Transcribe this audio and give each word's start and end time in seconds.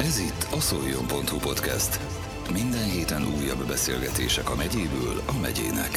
Ez 0.00 0.18
itt 0.18 0.46
a 0.52 0.60
szoljon.hu 0.60 1.38
podcast. 1.38 2.00
Minden 2.52 2.90
héten 2.90 3.22
újabb 3.22 3.66
beszélgetések 3.66 4.50
a 4.50 4.54
megyéből 4.54 5.22
a 5.26 5.38
megyének. 5.40 5.90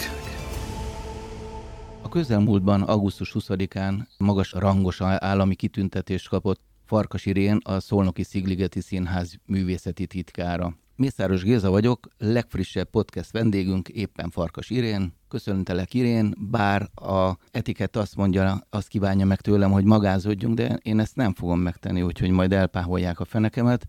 A 2.02 2.10
közelmúltban, 2.10 2.82
augusztus 2.82 3.36
20-án 3.40 3.94
magas 4.18 4.52
rangos 4.52 5.02
állami 5.02 5.56
kitüntetést 5.56 6.30
kapott 6.30 6.62
Farkas 6.86 7.26
Irén, 7.26 7.60
a 7.64 7.80
Szolnoki 7.80 8.24
Szigligeti 8.24 8.82
Színház 8.82 9.34
művészeti 9.46 10.08
titkára. 10.08 10.78
Mészáros 11.02 11.44
Géza 11.44 11.70
vagyok, 11.70 12.08
legfrissebb 12.18 12.90
podcast 12.90 13.32
vendégünk 13.32 13.88
éppen 13.88 14.30
Farkas 14.30 14.70
Irén. 14.70 15.14
Köszöntelek 15.28 15.94
Irén, 15.94 16.34
bár 16.50 16.90
a 16.96 17.38
etikett 17.52 17.96
azt 17.96 18.16
mondja, 18.16 18.68
azt 18.70 18.88
kívánja 18.88 19.26
meg 19.26 19.42
tőlem, 19.42 19.72
hogy 19.72 19.84
magázódjunk, 19.84 20.56
de 20.56 20.80
én 20.82 21.00
ezt 21.00 21.16
nem 21.16 21.34
fogom 21.34 21.60
megtenni, 21.60 22.02
úgyhogy 22.02 22.30
majd 22.30 22.54
elpáholják 22.54 23.20
a 23.20 23.26
fenekemet. 23.26 23.88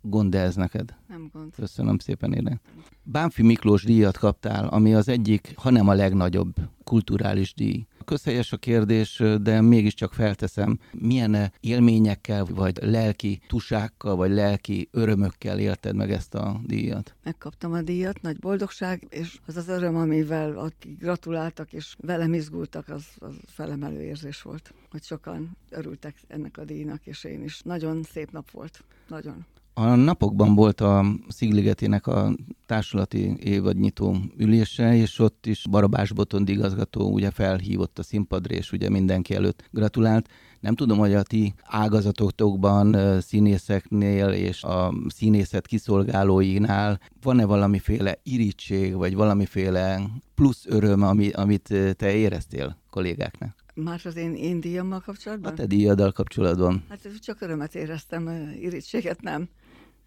Gond 0.00 0.34
ez 0.34 0.54
neked? 0.54 0.96
Nem 1.08 1.30
gond. 1.32 1.54
Köszönöm 1.54 1.98
szépen, 1.98 2.32
Irén. 2.32 2.60
Bánfi 3.02 3.42
Miklós 3.42 3.82
díjat 3.84 4.18
kaptál, 4.18 4.66
ami 4.66 4.94
az 4.94 5.08
egyik, 5.08 5.52
ha 5.56 5.70
nem 5.70 5.88
a 5.88 5.94
legnagyobb 5.94 6.54
kulturális 6.84 7.54
díj. 7.54 7.86
Közhelyes 8.06 8.52
a 8.52 8.56
kérdés, 8.56 9.22
de 9.42 9.60
mégiscsak 9.60 10.12
felteszem, 10.12 10.78
milyen 10.92 11.52
élményekkel, 11.60 12.44
vagy 12.44 12.78
lelki 12.82 13.40
tusákkal, 13.48 14.16
vagy 14.16 14.30
lelki 14.30 14.88
örömökkel 14.92 15.58
élted 15.58 15.94
meg 15.94 16.10
ezt 16.10 16.34
a 16.34 16.60
díjat? 16.64 17.14
Megkaptam 17.24 17.72
a 17.72 17.82
díjat, 17.82 18.22
nagy 18.22 18.38
boldogság, 18.38 19.06
és 19.10 19.38
az 19.46 19.56
az 19.56 19.68
öröm, 19.68 19.96
amivel 19.96 20.58
akik 20.58 20.98
gratuláltak, 20.98 21.72
és 21.72 21.96
velem 22.00 22.34
izgultak, 22.34 22.88
az, 22.88 23.04
az 23.18 23.34
felemelő 23.46 24.02
érzés 24.02 24.42
volt, 24.42 24.74
hogy 24.90 25.02
sokan 25.02 25.56
örültek 25.70 26.14
ennek 26.28 26.58
a 26.58 26.64
díjnak, 26.64 27.06
és 27.06 27.24
én 27.24 27.42
is. 27.42 27.60
Nagyon 27.60 28.02
szép 28.02 28.30
nap 28.30 28.50
volt. 28.50 28.84
Nagyon. 29.08 29.46
A 29.78 29.94
napokban 29.94 30.54
volt 30.54 30.80
a 30.80 31.04
Szigligetének 31.28 32.06
a 32.06 32.34
társulati 32.66 33.36
évadnyitó 33.38 34.16
ülése, 34.36 34.94
és 34.94 35.18
ott 35.18 35.46
is 35.46 35.64
Barabás 35.70 36.12
Botond 36.12 36.48
igazgató 36.48 37.12
ugye 37.12 37.30
felhívott 37.30 37.98
a 37.98 38.02
színpadra, 38.02 38.54
és 38.54 38.72
ugye 38.72 38.90
mindenki 38.90 39.34
előtt 39.34 39.68
gratulált. 39.70 40.28
Nem 40.60 40.74
tudom, 40.74 40.98
hogy 40.98 41.14
a 41.14 41.22
ti 41.22 41.54
ágazatotokban, 41.62 43.20
színészeknél 43.20 44.28
és 44.28 44.62
a 44.62 44.94
színészet 45.08 45.66
kiszolgálóinál 45.66 47.00
van-e 47.22 47.44
valamiféle 47.44 48.18
irítség, 48.22 48.94
vagy 48.94 49.14
valamiféle 49.14 50.00
plusz 50.34 50.64
öröm, 50.66 51.02
ami, 51.02 51.30
amit 51.30 51.74
te 51.96 52.14
éreztél 52.14 52.76
kollégáknak? 52.90 53.64
Már 53.74 54.00
az 54.04 54.16
én, 54.16 54.34
én 54.34 54.60
díjammal 54.60 55.00
kapcsolatban? 55.00 55.52
A 55.52 55.54
te 55.54 55.66
díjaddal 55.66 56.12
kapcsolatban. 56.12 56.84
Hát 56.88 57.08
csak 57.20 57.40
örömet 57.40 57.74
éreztem, 57.74 58.52
irítséget 58.60 59.22
nem. 59.22 59.48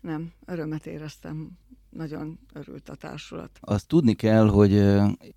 Nem, 0.02 0.32
örömet 0.46 0.86
éreztem. 0.86 1.50
Nagyon 1.90 2.40
örült 2.54 2.90
a 2.90 2.96
társulat. 2.96 3.60
Azt 3.62 3.88
tudni 3.88 4.14
kell, 4.14 4.48
hogy 4.48 4.86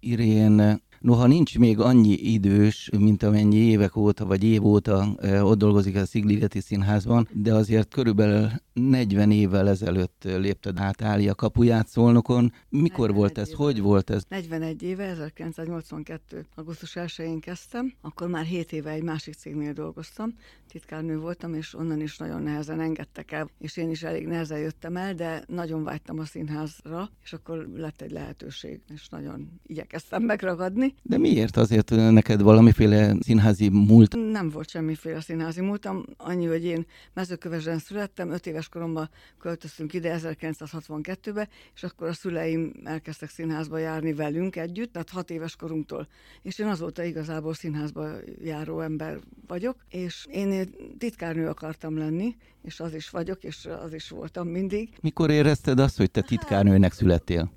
Irén 0.00 0.82
Noha 1.02 1.26
nincs 1.26 1.58
még 1.58 1.78
annyi 1.78 2.12
idős, 2.12 2.90
mint 2.98 3.22
amennyi 3.22 3.56
évek 3.56 3.96
óta, 3.96 4.24
vagy 4.24 4.44
év 4.44 4.64
óta 4.64 5.16
ott 5.42 5.58
dolgozik 5.58 5.96
a 5.96 6.06
Szigligeti 6.06 6.60
Színházban, 6.60 7.28
de 7.32 7.54
azért 7.54 7.94
körülbelül 7.94 8.48
40 8.72 9.30
évvel 9.30 9.68
ezelőtt 9.68 10.22
lépted 10.24 10.78
át 10.78 11.02
Ália 11.02 11.34
kapuját 11.34 11.88
Szolnokon. 11.88 12.52
Mikor 12.68 13.14
volt 13.14 13.38
ez? 13.38 13.48
Éve. 13.48 13.56
Hogy 13.56 13.80
volt 13.80 14.10
ez? 14.10 14.22
41 14.28 14.82
éve, 14.82 15.04
1982. 15.04 16.46
augusztus 16.54 16.92
1-én 16.94 17.40
kezdtem, 17.40 17.92
akkor 18.00 18.28
már 18.28 18.44
7 18.44 18.72
éve 18.72 18.90
egy 18.90 19.02
másik 19.02 19.34
cégnél 19.34 19.72
dolgoztam, 19.72 20.34
titkárnő 20.68 21.18
voltam, 21.18 21.54
és 21.54 21.74
onnan 21.74 22.00
is 22.00 22.16
nagyon 22.16 22.42
nehezen 22.42 22.80
engedtek 22.80 23.32
el, 23.32 23.50
és 23.58 23.76
én 23.76 23.90
is 23.90 24.02
elég 24.02 24.26
nehezen 24.26 24.58
jöttem 24.58 24.96
el, 24.96 25.14
de 25.14 25.44
nagyon 25.46 25.84
vágytam 25.84 26.18
a 26.18 26.24
színházra, 26.24 27.10
és 27.22 27.32
akkor 27.32 27.68
lett 27.74 28.00
egy 28.00 28.10
lehetőség, 28.10 28.80
és 28.94 29.08
nagyon 29.08 29.60
igyekeztem 29.66 30.22
megragadni. 30.22 30.91
De 31.02 31.18
miért 31.18 31.56
azért 31.56 31.90
neked 31.90 32.42
valamiféle 32.42 33.14
színházi 33.20 33.68
múlt? 33.68 34.30
Nem 34.30 34.48
volt 34.48 34.68
semmiféle 34.68 35.20
színházi 35.20 35.60
múltam, 35.60 36.04
annyi, 36.16 36.46
hogy 36.46 36.64
én 36.64 36.86
mezőkövesen 37.14 37.78
születtem, 37.78 38.30
5 38.30 38.46
éves 38.46 38.68
koromban 38.68 39.10
költöztünk 39.38 39.92
ide 39.92 40.18
1962-be, 40.22 41.48
és 41.74 41.82
akkor 41.82 42.08
a 42.08 42.12
szüleim 42.12 42.72
elkezdtek 42.84 43.30
színházba 43.30 43.78
járni 43.78 44.12
velünk 44.12 44.56
együtt, 44.56 44.92
tehát 44.92 45.10
6 45.10 45.30
éves 45.30 45.56
korunktól. 45.56 46.08
És 46.42 46.58
én 46.58 46.66
azóta 46.66 47.02
igazából 47.02 47.54
színházba 47.54 48.08
járó 48.42 48.80
ember 48.80 49.18
vagyok, 49.46 49.76
és 49.88 50.26
én 50.30 50.74
titkárnő 50.98 51.48
akartam 51.48 51.98
lenni, 51.98 52.36
és 52.62 52.80
az 52.80 52.94
is 52.94 53.10
vagyok, 53.10 53.44
és 53.44 53.68
az 53.84 53.94
is 53.94 54.08
voltam 54.08 54.48
mindig. 54.48 54.88
Mikor 55.00 55.30
érezted 55.30 55.78
azt, 55.78 55.96
hogy 55.96 56.10
te 56.10 56.20
titkárnőnek 56.20 56.92
születtél? 56.92 57.52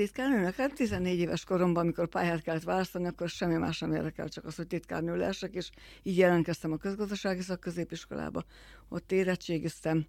Titkárnőnek. 0.00 0.56
Hát 0.56 0.74
14 0.74 1.18
éves 1.18 1.44
koromban, 1.44 1.82
amikor 1.82 2.08
pályát 2.08 2.42
kellett 2.42 2.62
választani, 2.62 3.06
akkor 3.06 3.28
semmi 3.28 3.54
más 3.54 3.78
nem 3.78 3.92
érdekel, 3.92 4.28
csak 4.28 4.44
az, 4.44 4.56
hogy 4.56 4.66
titkárnő 4.66 5.16
lehessek, 5.16 5.54
és 5.54 5.70
így 6.02 6.16
jelentkeztem 6.16 6.72
a 6.72 6.76
közgazdasági 6.76 7.40
szakközépiskolába. 7.40 8.44
Ott 8.88 9.12
érettségiztem, 9.12 10.06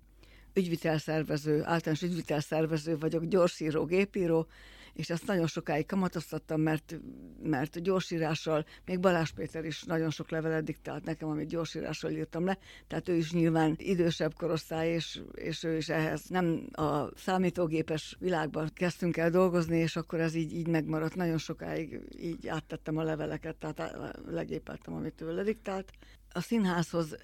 ügyvitelszervező, 0.54 1.64
általános 1.64 2.02
ügyvitelszervező 2.02 2.98
vagyok, 2.98 3.26
gyorsíró, 3.26 3.86
gépíró, 3.86 4.48
és 4.94 5.10
ezt 5.10 5.26
nagyon 5.26 5.48
sokáig 5.48 5.86
kamatoztattam, 5.86 6.62
mert, 6.62 7.00
mert 7.44 7.82
gyorsírással, 7.82 8.66
még 8.86 9.00
Balázs 9.00 9.30
Péter 9.32 9.66
is 9.66 9.84
nagyon 9.84 10.10
sok 10.10 10.30
levelet 10.30 10.64
diktált 10.64 11.06
nekem, 11.06 11.30
amit 11.30 11.48
gyorsírással 11.48 12.12
írtam 12.12 12.46
le, 12.46 12.58
tehát 12.88 13.10
ő 13.10 13.16
is 13.16 13.32
nyilván 13.32 13.76
idősebb 13.78 14.34
korosztály, 14.34 14.90
és, 14.90 15.22
és 15.34 15.64
ő 15.64 15.76
is 15.76 15.90
ehhez 15.90 16.26
nem 16.28 16.68
a 16.72 17.18
számítógépes 17.18 18.16
világban 18.20 18.70
kezdtünk 18.74 19.18
el 19.18 19.30
dolgozni, 19.30 19.78
és 19.78 19.96
akkor 19.96 20.20
ez 20.20 20.36
így, 20.36 20.54
így 20.54 20.68
megmaradt. 20.68 21.16
Nagyon 21.16 21.38
sokáig 21.38 22.00
így 22.20 22.48
áttettem 22.48 22.98
a 22.98 23.04
leveleket, 23.04 23.56
tehát 23.56 24.20
legépeltem, 24.26 24.94
amit 24.94 25.14
tőle 25.14 25.44
diktált. 25.44 25.92
A 26.34 26.42
színházhoz 26.42 27.18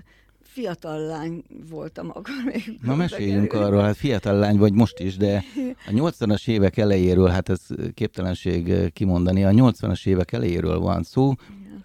fiatal 0.47 1.00
lány 1.00 1.44
voltam 1.69 2.09
akkor 2.09 2.34
még. 2.46 2.80
Na 2.81 2.96
meséljünk 2.96 3.53
arról, 3.53 3.81
hát 3.81 3.97
fiatal 3.97 4.38
lány 4.38 4.58
vagy 4.58 4.74
most 4.74 5.00
is, 5.00 5.18
de 5.18 5.44
a 5.88 5.91
80-as 5.91 6.47
évek 6.47 6.78
elejéről, 6.78 7.28
hát 7.28 7.50
ez 7.50 7.59
képtelenség 7.94 8.94
kimondani, 8.94 9.44
a 9.44 9.50
80-as 9.50 10.08
évek 10.08 10.31
elejéről 10.31 10.80
van 10.80 11.03
szó, 11.03 11.34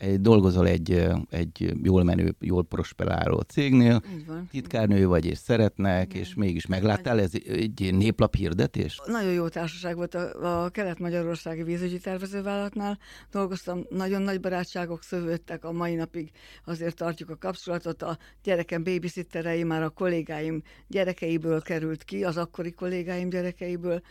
egy, 0.02 0.20
dolgozol 0.20 0.66
egy, 0.66 1.08
egy 1.30 1.74
jól 1.82 2.04
menő, 2.04 2.34
jól 2.40 2.64
prosperáló 2.64 3.40
cégnél, 3.40 4.02
titkárnő 4.50 5.06
vagy, 5.06 5.26
és 5.26 5.38
szeretnek, 5.38 6.08
Igen. 6.10 6.22
és 6.22 6.34
mégis 6.34 6.66
megláttál, 6.66 7.20
ez 7.20 7.30
egy 7.46 7.94
néplap 7.94 8.34
hirdetés? 8.34 9.00
Nagyon 9.06 9.32
jó 9.32 9.48
társaság 9.48 9.96
volt 9.96 10.14
a, 10.14 10.64
a 10.64 10.68
Kelet-Magyarországi 10.68 11.62
vízügyi 11.62 11.98
tervezővállalatnál. 11.98 12.98
Dolgoztam, 13.30 13.84
nagyon 13.90 14.22
nagy 14.22 14.40
barátságok 14.40 15.02
szövődtek, 15.02 15.64
a 15.64 15.72
mai 15.72 15.94
napig 15.94 16.30
azért 16.64 16.96
tartjuk 16.96 17.30
a 17.30 17.36
kapcsolatot. 17.36 18.02
A 18.02 18.18
gyerekem 18.42 18.84
babysitterei 18.84 19.62
már 19.62 19.82
a 19.82 19.90
kollégáim 19.90 20.62
gyerekeiből 20.88 21.62
került 21.62 22.04
ki, 22.04 22.24
az 22.24 22.36
akkori 22.36 22.72
kollégáim 22.72 23.28
gyerekeiből 23.28 24.02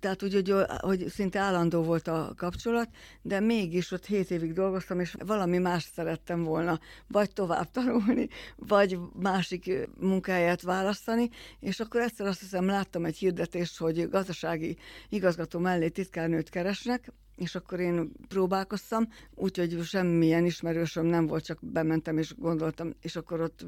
tehát 0.00 0.22
úgy, 0.22 0.34
hogy, 0.34 0.54
hogy 0.80 1.08
szinte 1.08 1.38
állandó 1.38 1.82
volt 1.82 2.08
a 2.08 2.32
kapcsolat, 2.36 2.88
de 3.22 3.40
mégis 3.40 3.90
ott 3.90 4.06
hét 4.06 4.30
évig 4.30 4.52
dolgoztam, 4.52 5.00
és 5.00 5.16
valami 5.26 5.58
más 5.58 5.88
szerettem 5.94 6.42
volna, 6.42 6.80
vagy 7.06 7.32
tovább 7.32 7.70
tanulni, 7.70 8.28
vagy 8.56 8.98
másik 9.12 9.88
munkáját 10.00 10.62
választani, 10.62 11.30
és 11.60 11.80
akkor 11.80 12.00
egyszer 12.00 12.26
azt 12.26 12.40
hiszem 12.40 12.66
láttam 12.66 13.04
egy 13.04 13.16
hirdetést, 13.16 13.78
hogy 13.78 14.08
gazdasági 14.08 14.76
igazgató 15.08 15.58
mellé 15.58 15.88
titkárnőt 15.88 16.48
keresnek, 16.48 17.12
és 17.40 17.54
akkor 17.54 17.80
én 17.80 18.12
próbálkoztam, 18.28 19.08
úgyhogy 19.34 19.82
semmilyen 19.82 20.44
ismerősöm 20.44 21.06
nem 21.06 21.26
volt, 21.26 21.44
csak 21.44 21.58
bementem 21.60 22.18
és 22.18 22.34
gondoltam, 22.38 22.94
és 23.00 23.16
akkor 23.16 23.40
ott 23.40 23.66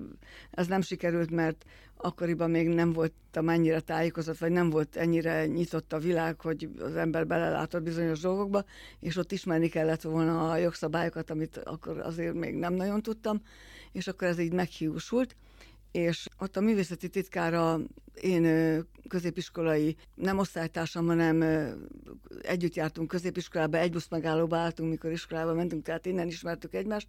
ez 0.51 0.67
nem 0.67 0.81
sikerült, 0.81 1.31
mert 1.31 1.65
akkoriban 1.97 2.51
még 2.51 2.69
nem 2.69 2.93
voltam 2.93 3.49
ennyire 3.49 3.81
tájékozott, 3.81 4.39
vagy 4.39 4.51
nem 4.51 4.71
volt 4.71 4.97
ennyire 4.97 5.47
nyitott 5.47 5.93
a 5.93 5.99
világ, 5.99 6.41
hogy 6.41 6.69
az 6.79 6.97
ember 6.97 7.27
belelátott 7.27 7.83
bizonyos 7.83 8.21
dolgokba, 8.21 8.65
és 9.01 9.17
ott 9.17 9.33
ismerni 9.33 9.69
kellett 9.69 10.03
volna 10.03 10.51
a 10.51 10.57
jogszabályokat, 10.57 11.31
amit 11.31 11.57
akkor 11.57 11.99
azért 11.99 12.35
még 12.35 12.55
nem 12.55 12.75
nagyon 12.75 13.03
tudtam, 13.03 13.43
és 13.93 14.07
akkor 14.07 14.29
ez 14.29 14.39
így 14.39 14.53
meghiúsult 14.53 15.37
és 15.93 16.27
ott 16.39 16.57
a 16.57 16.61
művészeti 16.61 17.09
titkára 17.09 17.81
én 18.21 18.47
középiskolai, 19.09 19.97
nem 20.15 20.39
osztálytársam, 20.39 21.07
hanem 21.07 21.43
együtt 22.43 22.75
jártunk 22.75 23.09
középiskolába, 23.09 23.79
egy 23.79 23.93
busz 23.93 24.09
megállóba 24.09 24.57
álltunk, 24.57 24.91
mikor 24.91 25.11
iskolába 25.11 25.55
mentünk, 25.55 25.85
tehát 25.85 26.07
innen 26.07 26.27
ismertük 26.27 26.75
egymást, 26.75 27.09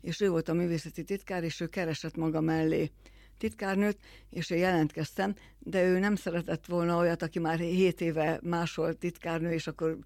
és 0.00 0.20
ő 0.20 0.28
volt 0.28 0.48
a 0.48 0.52
művészeti 0.52 1.04
titkár, 1.04 1.44
és 1.44 1.60
ő 1.60 1.66
keresett 1.66 2.16
maga 2.16 2.40
mellé 2.40 2.90
titkárnőt, 3.38 3.98
és 4.30 4.50
én 4.50 4.58
jelentkeztem, 4.58 5.34
de 5.58 5.84
ő 5.84 5.98
nem 5.98 6.16
szeretett 6.16 6.66
volna 6.66 6.96
olyat, 6.96 7.22
aki 7.22 7.38
már 7.38 7.58
7 7.58 8.00
éve 8.00 8.38
máshol 8.42 8.94
titkárnő, 8.94 9.52
és 9.52 9.66
akkor 9.66 9.98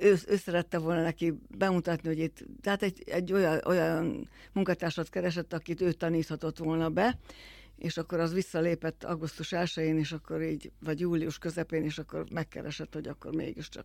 ő, 0.00 0.16
ő 0.28 0.36
szerette 0.36 0.78
volna 0.78 1.02
neki 1.02 1.34
bemutatni, 1.58 2.08
hogy 2.08 2.18
itt, 2.18 2.44
tehát 2.60 2.82
egy, 2.82 3.02
egy 3.06 3.32
olyan, 3.32 3.60
olyan 3.66 4.28
munkatársat 4.52 5.08
keresett, 5.08 5.52
akit 5.52 5.80
ő 5.80 5.92
taníthatott 5.92 6.58
volna 6.58 6.88
be, 6.88 7.18
és 7.76 7.96
akkor 7.96 8.20
az 8.20 8.32
visszalépett 8.32 9.04
augusztus 9.04 9.52
1-én, 9.56 9.98
és 9.98 10.12
akkor 10.12 10.42
így, 10.42 10.70
vagy 10.80 11.00
július 11.00 11.38
közepén, 11.38 11.84
és 11.84 11.98
akkor 11.98 12.24
megkeresett, 12.30 12.94
hogy 12.94 13.06
akkor 13.06 13.34
mégiscsak 13.34 13.84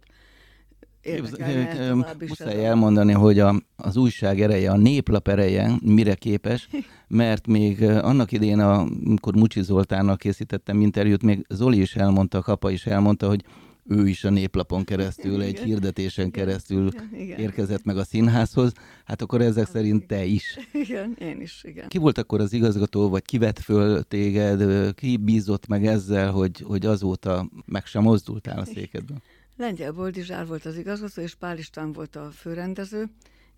Muszáj 2.28 2.66
elmondani, 2.66 3.12
hogy 3.12 3.40
a, 3.40 3.62
az 3.76 3.98
újság 3.98 4.42
ereje, 4.42 4.72
a 4.72 4.78
néplap 4.78 5.28
ereje 5.28 5.72
mire 5.82 6.16
képes, 6.16 6.70
mert 7.08 7.48
még 7.48 7.84
annak 7.84 8.32
idén, 8.32 8.60
amikor 8.60 9.36
Mucsi 9.36 9.62
Zoltánnal 9.62 10.18
készítettem 10.18 10.82
interjút, 10.82 11.24
még 11.24 11.46
Zoli 11.50 11.82
is 11.82 11.96
elmondta, 11.96 12.42
Kapa 12.42 12.72
is 12.72 12.86
elmondta, 12.86 13.28
hogy 13.28 13.44
ő 13.90 14.08
is 14.08 14.24
a 14.24 14.30
néplapon 14.30 14.84
keresztül, 14.84 15.42
egy 15.42 15.60
hirdetésen 15.60 16.32
keresztül 16.32 16.88
igen, 16.88 17.10
igen. 17.14 17.40
érkezett 17.40 17.84
meg 17.84 17.98
a 17.98 18.04
színházhoz, 18.04 18.72
hát 19.06 19.22
akkor 19.22 19.42
ezek 19.42 19.64
az 19.64 19.70
szerint 19.70 20.08
te 20.08 20.26
is. 20.26 20.58
Igen, 20.74 21.16
én 21.20 21.42
is, 21.42 21.64
igen. 21.64 21.88
Ki 21.88 21.98
volt 21.98 22.18
akkor 22.18 22.40
az 22.40 22.54
igazgató, 22.54 23.10
vagy 23.10 23.24
ki 23.26 23.38
vett 23.38 23.60
föl 23.60 24.04
téged, 24.04 24.94
ki 24.96 25.18
bízott 25.18 25.68
meg 25.68 25.86
ezzel, 25.86 26.32
hogy, 26.32 26.60
hogy 26.60 26.86
azóta 26.86 27.50
meg 27.66 27.86
sem 27.86 28.04
mozdultál 28.04 28.60
a 28.60 28.66
székedben? 28.66 29.22
Lengyel 29.58 29.92
Boldizsár 29.92 30.48
volt 30.48 30.66
az 30.66 30.78
igazgató, 30.78 31.22
és 31.22 31.36
Pál 31.36 31.58
István 31.58 31.92
volt 31.92 32.16
a 32.16 32.30
főrendező, 32.34 33.10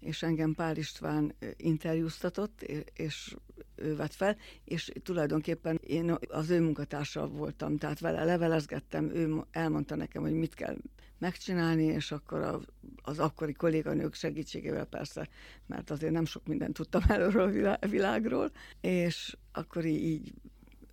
és 0.02 0.24
engem 0.24 0.54
Pál 0.54 0.78
István 0.78 1.36
interjúztatott, 1.58 2.62
és 2.94 3.36
ő 3.76 3.96
vett 3.96 4.14
fel, 4.14 4.38
és 4.64 4.92
tulajdonképpen 5.04 5.80
én 5.84 6.18
az 6.28 6.50
ő 6.50 6.62
munkatársa 6.62 7.28
voltam, 7.28 7.78
tehát 7.78 8.00
vele 8.00 8.24
levelezgettem, 8.24 9.10
ő 9.16 9.44
elmondta 9.52 9.96
nekem, 9.96 10.22
hogy 10.22 10.34
mit 10.34 10.54
kell 10.54 10.78
megcsinálni, 11.18 11.84
és 11.84 12.12
akkor 12.12 12.66
az 13.02 13.20
akkori 13.20 13.54
kolléganők 13.54 14.14
segítségével 14.14 14.86
persze, 14.86 15.28
mert 15.66 15.90
azért 15.90 16.14
nem 16.14 16.26
sok 16.26 16.48
mindent 16.48 16.74
tudtam 16.74 17.02
előről 17.08 17.78
a 17.82 17.88
világról, 17.88 18.52
és 18.82 19.38
akkor 19.52 19.86
így 19.86 20.34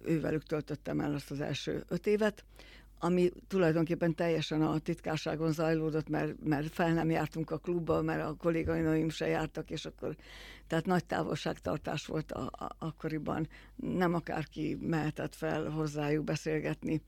ővelük 0.04 0.42
töltöttem 0.42 1.00
el 1.00 1.14
azt 1.14 1.30
az 1.30 1.40
első 1.40 1.84
öt 1.88 2.06
évet, 2.06 2.44
ami 2.98 3.30
tulajdonképpen 3.48 4.14
teljesen 4.14 4.62
a 4.62 4.78
titkárságon 4.78 5.52
zajlódott, 5.52 6.08
mert, 6.08 6.44
mert 6.44 6.72
fel 6.74 6.92
nem 6.92 7.10
jártunk 7.10 7.50
a 7.50 7.58
klubba, 7.58 8.02
mert 8.02 8.24
a 8.24 8.34
kollégainaim 8.34 9.08
se 9.08 9.26
jártak, 9.26 9.70
és 9.70 9.84
akkor 9.84 10.16
tehát 10.66 10.86
nagy 10.86 11.04
távolságtartás 11.04 12.06
volt 12.06 12.32
a, 12.32 12.50
a, 12.52 12.68
akkoriban. 12.78 13.48
Nem 13.76 14.14
akárki 14.14 14.78
mehetett 14.80 15.34
fel 15.34 15.68
hozzájuk 15.68 16.24
beszélgetni, 16.24 17.02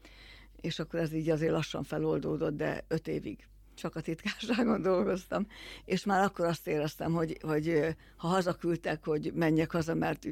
és 0.60 0.78
akkor 0.78 1.00
ez 1.00 1.12
így 1.12 1.30
azért 1.30 1.52
lassan 1.52 1.82
feloldódott, 1.82 2.56
de 2.56 2.84
öt 2.88 3.08
évig 3.08 3.48
csak 3.80 3.96
a 3.96 4.00
titkárságon 4.00 4.82
dolgoztam, 4.82 5.46
és 5.84 6.04
már 6.04 6.24
akkor 6.24 6.44
azt 6.44 6.66
éreztem, 6.66 7.12
hogy, 7.12 7.38
hogy 7.42 7.96
ha 8.16 8.28
hazaküldtek, 8.28 9.04
hogy 9.04 9.32
menjek 9.34 9.70
haza, 9.70 9.94
mert 9.94 10.26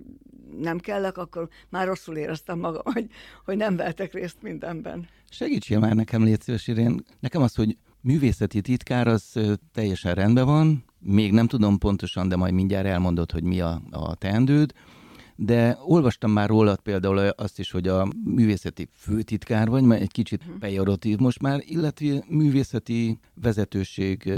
nem 0.58 0.78
kellek, 0.78 1.18
akkor 1.18 1.48
már 1.68 1.86
rosszul 1.86 2.16
éreztem 2.16 2.58
magam, 2.58 2.82
hogy, 2.84 3.06
hogy 3.44 3.56
nem 3.56 3.76
vettek 3.76 4.12
részt 4.12 4.42
mindenben. 4.42 5.08
Segítsél 5.30 5.78
már 5.78 5.94
nekem, 5.94 6.24
légy 6.24 6.40
szíves, 6.40 6.66
Irén. 6.66 7.04
Nekem 7.20 7.42
az, 7.42 7.54
hogy 7.54 7.76
művészeti 8.00 8.60
titkár, 8.60 9.06
az 9.06 9.32
teljesen 9.72 10.14
rendben 10.14 10.44
van, 10.44 10.84
még 10.98 11.32
nem 11.32 11.46
tudom 11.46 11.78
pontosan, 11.78 12.28
de 12.28 12.36
majd 12.36 12.52
mindjárt 12.52 12.86
elmondod, 12.86 13.30
hogy 13.30 13.42
mi 13.42 13.60
a, 13.60 13.82
a 13.90 14.14
teendőd, 14.14 14.72
de 15.40 15.78
olvastam 15.84 16.30
már 16.30 16.48
rólad 16.48 16.80
például 16.80 17.18
azt 17.18 17.58
is, 17.58 17.70
hogy 17.70 17.88
a 17.88 18.08
művészeti 18.24 18.88
főtitkár 18.92 19.68
vagy, 19.68 19.82
mert 19.82 20.00
egy 20.00 20.10
kicsit 20.10 20.46
mhm. 20.46 20.58
pejoratív 20.58 21.18
most 21.18 21.40
már, 21.40 21.60
illetve 21.64 22.24
művészeti 22.28 23.18
vezetőség 23.34 24.32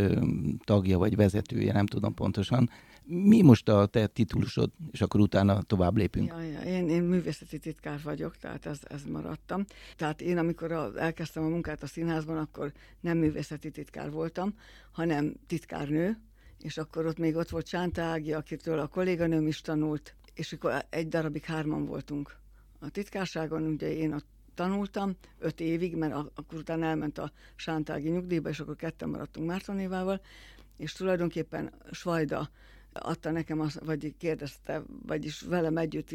tagja 0.64 0.99
vagy 0.99 1.17
vezetője, 1.17 1.73
nem 1.73 1.87
tudom 1.87 2.14
pontosan. 2.14 2.70
Mi 3.05 3.43
most 3.43 3.69
a 3.69 3.87
te 3.87 4.06
titulusod, 4.06 4.70
és 4.91 5.00
akkor 5.00 5.20
utána 5.20 5.62
tovább 5.62 5.97
lépünk? 5.97 6.29
Ja, 6.29 6.41
ja. 6.41 6.61
Én, 6.61 6.88
én 6.88 7.02
művészeti 7.02 7.58
titkár 7.58 8.00
vagyok, 8.02 8.37
tehát 8.37 8.67
ez, 8.67 8.79
ez 8.88 9.02
maradtam. 9.05 9.64
Tehát 9.97 10.20
én, 10.20 10.38
amikor 10.38 10.73
a, 10.73 10.91
elkezdtem 10.97 11.44
a 11.44 11.49
munkát 11.49 11.82
a 11.82 11.87
színházban, 11.87 12.37
akkor 12.37 12.73
nem 13.00 13.19
művészeti 13.19 13.70
titkár 13.70 14.11
voltam, 14.11 14.55
hanem 14.93 15.35
titkárnő, 15.47 16.19
és 16.62 16.79
akkor 16.79 17.06
ott 17.06 17.19
még 17.19 17.37
ott 17.37 17.49
volt 17.49 17.67
Sánta 17.67 18.02
Ági, 18.02 18.32
akitől 18.32 18.79
a 18.79 18.87
kolléganőm 18.87 19.47
is 19.47 19.61
tanult, 19.61 20.14
és 20.35 20.53
akkor 20.53 20.85
egy 20.88 21.09
darabig 21.09 21.44
hárman 21.44 21.87
voltunk 21.87 22.37
a 22.79 22.91
titkárságon, 22.91 23.62
ugye 23.62 23.93
én 23.93 24.12
ott 24.12 24.27
tanultam 24.55 25.17
öt 25.38 25.61
évig, 25.61 25.97
mert 25.97 26.15
akkor 26.15 26.59
utána 26.59 26.87
elment 26.87 27.19
a 27.19 27.32
Sántági 27.56 28.09
nyugdíjba, 28.09 28.49
és 28.49 28.61
akkor 28.61 28.77
ketten 28.77 29.09
maradtunk 29.09 29.47
Mártonévával, 29.47 30.21
és 30.77 30.93
tulajdonképpen 30.93 31.73
Svajda 31.91 32.50
adta 32.93 33.31
nekem, 33.31 33.61
az, 33.61 33.79
vagy 33.85 34.15
kérdezte, 34.19 34.82
vagyis 35.06 35.41
velem 35.41 35.77
együtt 35.77 36.15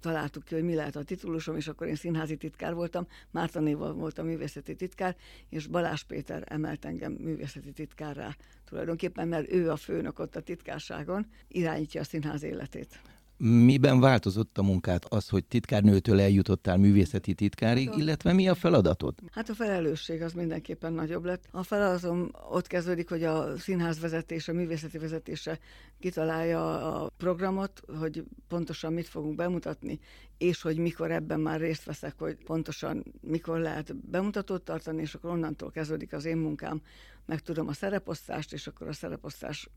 találtuk 0.00 0.44
ki, 0.44 0.54
hogy 0.54 0.64
mi 0.64 0.74
lehet 0.74 0.96
a 0.96 1.02
titulusom, 1.02 1.56
és 1.56 1.68
akkor 1.68 1.86
én 1.86 1.94
színházi 1.94 2.36
titkár 2.36 2.74
voltam, 2.74 3.06
Mártonéval 3.30 3.92
voltam 3.92 4.26
művészeti 4.26 4.74
titkár, 4.74 5.16
és 5.48 5.66
Balázs 5.66 6.02
Péter 6.02 6.44
emelt 6.46 6.84
engem 6.84 7.12
művészeti 7.12 7.72
titkárrá 7.72 8.36
tulajdonképpen, 8.64 9.28
mert 9.28 9.52
ő 9.52 9.70
a 9.70 9.76
főnök 9.76 10.18
ott 10.18 10.36
a 10.36 10.40
titkárságon, 10.40 11.26
irányítja 11.48 12.00
a 12.00 12.04
színház 12.04 12.42
életét. 12.42 13.00
Miben 13.36 14.00
változott 14.00 14.58
a 14.58 14.62
munkát 14.62 15.04
az, 15.04 15.28
hogy 15.28 15.44
titkárnőtől 15.44 16.20
eljutottál 16.20 16.76
művészeti 16.76 17.34
titkárig, 17.34 17.90
illetve 17.96 18.32
mi 18.32 18.48
a 18.48 18.54
feladatod? 18.54 19.14
Hát 19.30 19.48
a 19.48 19.54
felelősség 19.54 20.22
az 20.22 20.32
mindenképpen 20.32 20.92
nagyobb 20.92 21.24
lett. 21.24 21.44
A 21.50 21.62
feladatom 21.62 22.30
ott 22.50 22.66
kezdődik, 22.66 23.08
hogy 23.08 23.22
a 23.22 23.58
színház 23.58 24.00
vezetése, 24.00 24.52
a 24.52 24.54
művészeti 24.54 24.98
vezetése 24.98 25.58
kitalálja 25.98 26.92
a 26.94 27.10
programot, 27.16 27.82
hogy 27.98 28.24
pontosan 28.48 28.92
mit 28.92 29.08
fogunk 29.08 29.34
bemutatni, 29.34 29.98
és 30.38 30.62
hogy 30.62 30.76
mikor 30.76 31.10
ebben 31.10 31.40
már 31.40 31.60
részt 31.60 31.84
veszek, 31.84 32.14
hogy 32.18 32.36
pontosan 32.44 33.04
mikor 33.20 33.58
lehet 33.58 33.96
bemutatót 33.96 34.62
tartani, 34.62 35.02
és 35.02 35.14
akkor 35.14 35.30
onnantól 35.30 35.70
kezdődik 35.70 36.12
az 36.12 36.24
én 36.24 36.36
munkám. 36.36 36.82
Megtudom 37.26 37.68
a 37.68 37.72
szereposztást, 37.72 38.52
és 38.52 38.66
akkor 38.66 38.88
a 38.88 38.92
szereposztás 38.92 39.68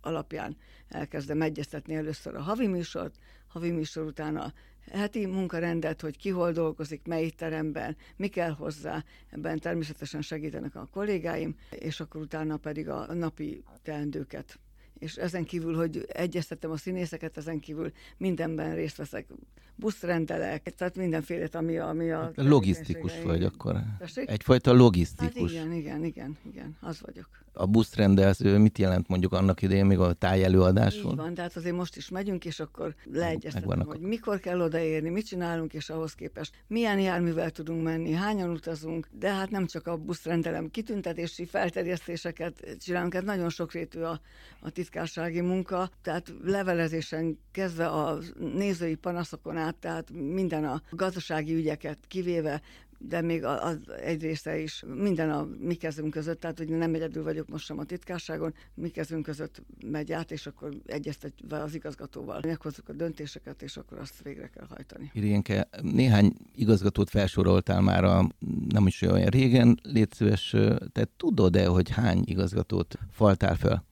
alapján 0.00 0.56
elkezdem 0.88 1.42
egyeztetni 1.42 1.94
először 1.94 2.34
a 2.34 2.40
havi 2.40 2.66
műsort, 2.66 3.14
havi 3.46 3.70
műsor 3.70 4.04
után 4.06 4.36
a 4.36 4.52
heti 4.90 5.26
munkarendet, 5.26 6.00
hogy 6.00 6.16
ki 6.16 6.28
hol 6.28 6.52
dolgozik, 6.52 7.06
melyik 7.06 7.34
teremben, 7.34 7.96
mi 8.16 8.28
kell 8.28 8.50
hozzá, 8.50 9.04
ebben 9.30 9.58
természetesen 9.58 10.22
segítenek 10.22 10.74
a 10.74 10.88
kollégáim, 10.92 11.56
és 11.70 12.00
akkor 12.00 12.20
utána 12.20 12.56
pedig 12.56 12.88
a 12.88 13.14
napi 13.14 13.64
teendőket 13.82 14.58
és 15.00 15.16
ezen 15.16 15.44
kívül, 15.44 15.76
hogy 15.76 16.04
egyeztetem 16.08 16.70
a 16.70 16.76
színészeket, 16.76 17.36
ezen 17.36 17.60
kívül 17.60 17.92
mindenben 18.16 18.74
részt 18.74 18.96
veszek, 18.96 19.26
buszrendelek, 19.74 20.74
tehát 20.74 20.96
mindenféle, 20.96 21.48
ami 21.52 21.78
a... 21.78 21.88
Ami 21.88 22.10
a 22.10 22.20
hát 22.20 22.32
logisztikus 22.36 23.22
vagy 23.22 23.44
akkor. 23.44 23.80
Tessék? 23.98 24.30
Egyfajta 24.30 24.72
logisztikus. 24.72 25.34
Hát 25.40 25.50
igen, 25.50 25.72
igen, 25.72 26.04
igen, 26.04 26.36
igen, 26.46 26.76
az 26.80 27.00
vagyok. 27.00 27.28
A 27.52 27.66
buszrendelsz, 27.66 28.38
mit 28.38 28.78
jelent 28.78 29.08
mondjuk 29.08 29.32
annak 29.32 29.62
idején 29.62 29.86
még 29.86 29.98
a 29.98 30.12
tájelőadás 30.12 30.96
Így 30.96 31.16
van, 31.16 31.34
tehát 31.34 31.56
azért 31.56 31.76
most 31.76 31.96
is 31.96 32.08
megyünk, 32.08 32.44
és 32.44 32.60
akkor 32.60 32.94
leegyeztetem, 33.12 33.80
hogy 33.86 34.00
mikor 34.00 34.40
kell 34.40 34.60
odaérni, 34.60 35.08
mit 35.08 35.26
csinálunk, 35.26 35.72
és 35.72 35.90
ahhoz 35.90 36.14
képest 36.14 36.54
milyen 36.66 37.00
járművel 37.00 37.50
tudunk 37.50 37.82
menni, 37.82 38.12
hányan 38.12 38.50
utazunk, 38.50 39.08
de 39.12 39.32
hát 39.32 39.50
nem 39.50 39.66
csak 39.66 39.86
a 39.86 39.96
buszrendelem, 39.96 40.70
kitüntetési 40.70 41.44
felterjesztéseket 41.44 42.76
csinálunk, 42.78 43.14
hát 43.14 43.24
nagyon 43.24 43.48
sokrétű 43.48 44.00
a, 44.00 44.20
a 44.60 44.70
titkársági 44.70 45.40
munka, 45.40 45.90
tehát 46.02 46.32
levelezésen 46.44 47.38
kezdve 47.52 47.86
a 47.86 48.18
nézői 48.54 48.94
panaszokon 48.94 49.56
át, 49.56 49.74
tehát 49.74 50.10
minden 50.12 50.64
a 50.64 50.82
gazdasági 50.90 51.54
ügyeket 51.54 51.98
kivéve, 52.08 52.60
de 53.08 53.20
még 53.20 53.44
az 53.44 53.78
egy 54.02 54.22
része 54.22 54.58
is 54.58 54.84
minden 54.94 55.30
a 55.30 55.48
mi 55.58 55.74
kezünk 55.74 56.10
között, 56.10 56.40
tehát 56.40 56.58
hogy 56.58 56.68
nem 56.68 56.94
egyedül 56.94 57.22
vagyok 57.22 57.48
most 57.48 57.64
sem 57.64 57.78
a 57.78 57.84
titkárságon, 57.84 58.54
mi 58.74 58.88
kezünk 58.88 59.22
között 59.22 59.62
megy 59.86 60.12
át, 60.12 60.30
és 60.30 60.46
akkor 60.46 60.70
egyeztetve 60.86 61.62
az 61.62 61.74
igazgatóval 61.74 62.40
meghozzuk 62.46 62.88
a 62.88 62.92
döntéseket, 62.92 63.62
és 63.62 63.76
akkor 63.76 63.98
azt 63.98 64.22
végre 64.22 64.48
kell 64.48 64.66
hajtani. 64.68 65.10
Irénke, 65.14 65.68
néhány 65.82 66.32
igazgatót 66.54 67.10
felsoroltál 67.10 67.80
már 67.80 68.04
a 68.04 68.28
nem 68.68 68.86
is 68.86 69.02
olyan 69.02 69.28
régen, 69.28 69.80
légy 69.82 70.12
szíves, 70.12 70.56
te 70.92 71.08
tudod-e, 71.16 71.66
hogy 71.66 71.90
hány 71.90 72.22
igazgatót 72.24 72.98
faltál 73.10 73.56
fel? 73.56 73.88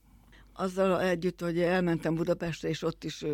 Azzal 0.58 1.00
együtt, 1.00 1.40
hogy 1.40 1.58
elmentem 1.60 2.14
Budapestre, 2.14 2.68
és 2.68 2.82
ott 2.82 3.04
is 3.04 3.24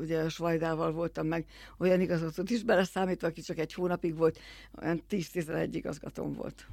ugye 0.00 0.28
Svajdával 0.28 0.92
voltam 0.92 1.26
meg, 1.26 1.46
olyan 1.78 2.00
igazgatót 2.00 2.50
is 2.50 2.62
beleszámítva, 2.62 3.26
aki 3.26 3.40
csak 3.40 3.58
egy 3.58 3.72
hónapig 3.72 4.16
volt, 4.16 4.38
olyan 4.82 5.02
10-11 5.10 5.68
igazgatóm 5.72 6.32
volt. 6.32 6.66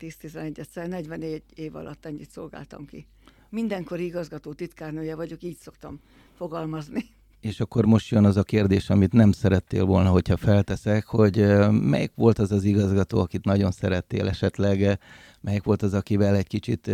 10-11 0.00 0.58
egyszer, 0.58 0.88
44 0.88 1.42
év 1.54 1.76
alatt 1.76 2.06
ennyit 2.06 2.30
szolgáltam 2.30 2.86
ki. 2.86 3.06
Mindenkor 3.48 4.00
igazgató 4.00 4.52
titkárnője 4.52 5.14
vagyok, 5.14 5.42
így 5.42 5.56
szoktam 5.56 6.00
fogalmazni. 6.36 7.04
És 7.40 7.60
akkor 7.60 7.84
most 7.84 8.10
jön 8.10 8.24
az 8.24 8.36
a 8.36 8.42
kérdés, 8.42 8.90
amit 8.90 9.12
nem 9.12 9.32
szerettél 9.32 9.84
volna, 9.84 10.10
hogyha 10.10 10.36
felteszek, 10.36 11.06
hogy 11.06 11.36
melyik 11.70 12.12
volt 12.14 12.38
az 12.38 12.52
az 12.52 12.64
igazgató, 12.64 13.18
akit 13.18 13.44
nagyon 13.44 13.70
szerettél 13.70 14.28
esetleg, 14.28 14.98
melyik 15.40 15.62
volt 15.62 15.82
az, 15.82 15.94
akivel 15.94 16.34
egy 16.36 16.46
kicsit 16.46 16.90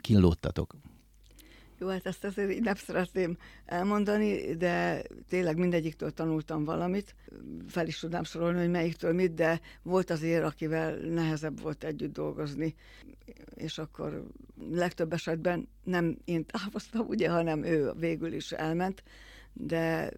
kínlódtatok? 0.00 0.74
Jó, 1.80 1.88
hát 1.88 2.06
ezt 2.06 2.24
azért 2.24 2.50
így 2.50 2.62
nem 2.62 2.74
szeretném 2.74 3.36
elmondani, 3.64 4.54
de 4.56 5.02
tényleg 5.28 5.56
mindegyiktől 5.56 6.10
tanultam 6.10 6.64
valamit. 6.64 7.14
Fel 7.66 7.86
is 7.86 7.98
tudnám 7.98 8.24
sorolni, 8.24 8.58
hogy 8.58 8.70
melyiktől 8.70 9.12
mit, 9.12 9.34
de 9.34 9.60
volt 9.82 10.10
azért, 10.10 10.44
akivel 10.44 10.96
nehezebb 10.96 11.60
volt 11.60 11.84
együtt 11.84 12.12
dolgozni. 12.12 12.74
És 13.54 13.78
akkor 13.78 14.26
legtöbb 14.70 15.12
esetben 15.12 15.68
nem 15.84 16.18
én 16.24 16.46
távoztam, 16.46 17.06
ugye, 17.06 17.30
hanem 17.30 17.64
ő 17.64 17.92
végül 17.98 18.32
is 18.32 18.52
elment, 18.52 19.02
de 19.52 20.10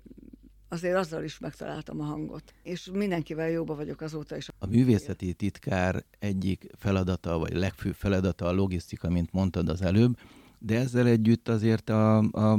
azért 0.68 0.96
azzal 0.96 1.24
is 1.24 1.38
megtaláltam 1.38 2.00
a 2.00 2.04
hangot. 2.04 2.54
És 2.62 2.90
mindenkivel 2.92 3.50
jóba 3.50 3.74
vagyok 3.74 4.00
azóta 4.00 4.36
is. 4.36 4.48
A 4.58 4.66
művészeti 4.66 5.32
titkár 5.32 6.04
egyik 6.18 6.66
feladata, 6.78 7.38
vagy 7.38 7.52
legfőbb 7.52 7.94
feladata 7.94 8.46
a 8.46 8.52
logisztika, 8.52 9.10
mint 9.10 9.32
mondtad 9.32 9.68
az 9.68 9.82
előbb, 9.82 10.18
de 10.62 10.78
ezzel 10.78 11.06
együtt 11.06 11.48
azért 11.48 11.90
a, 11.90 12.18
a 12.18 12.58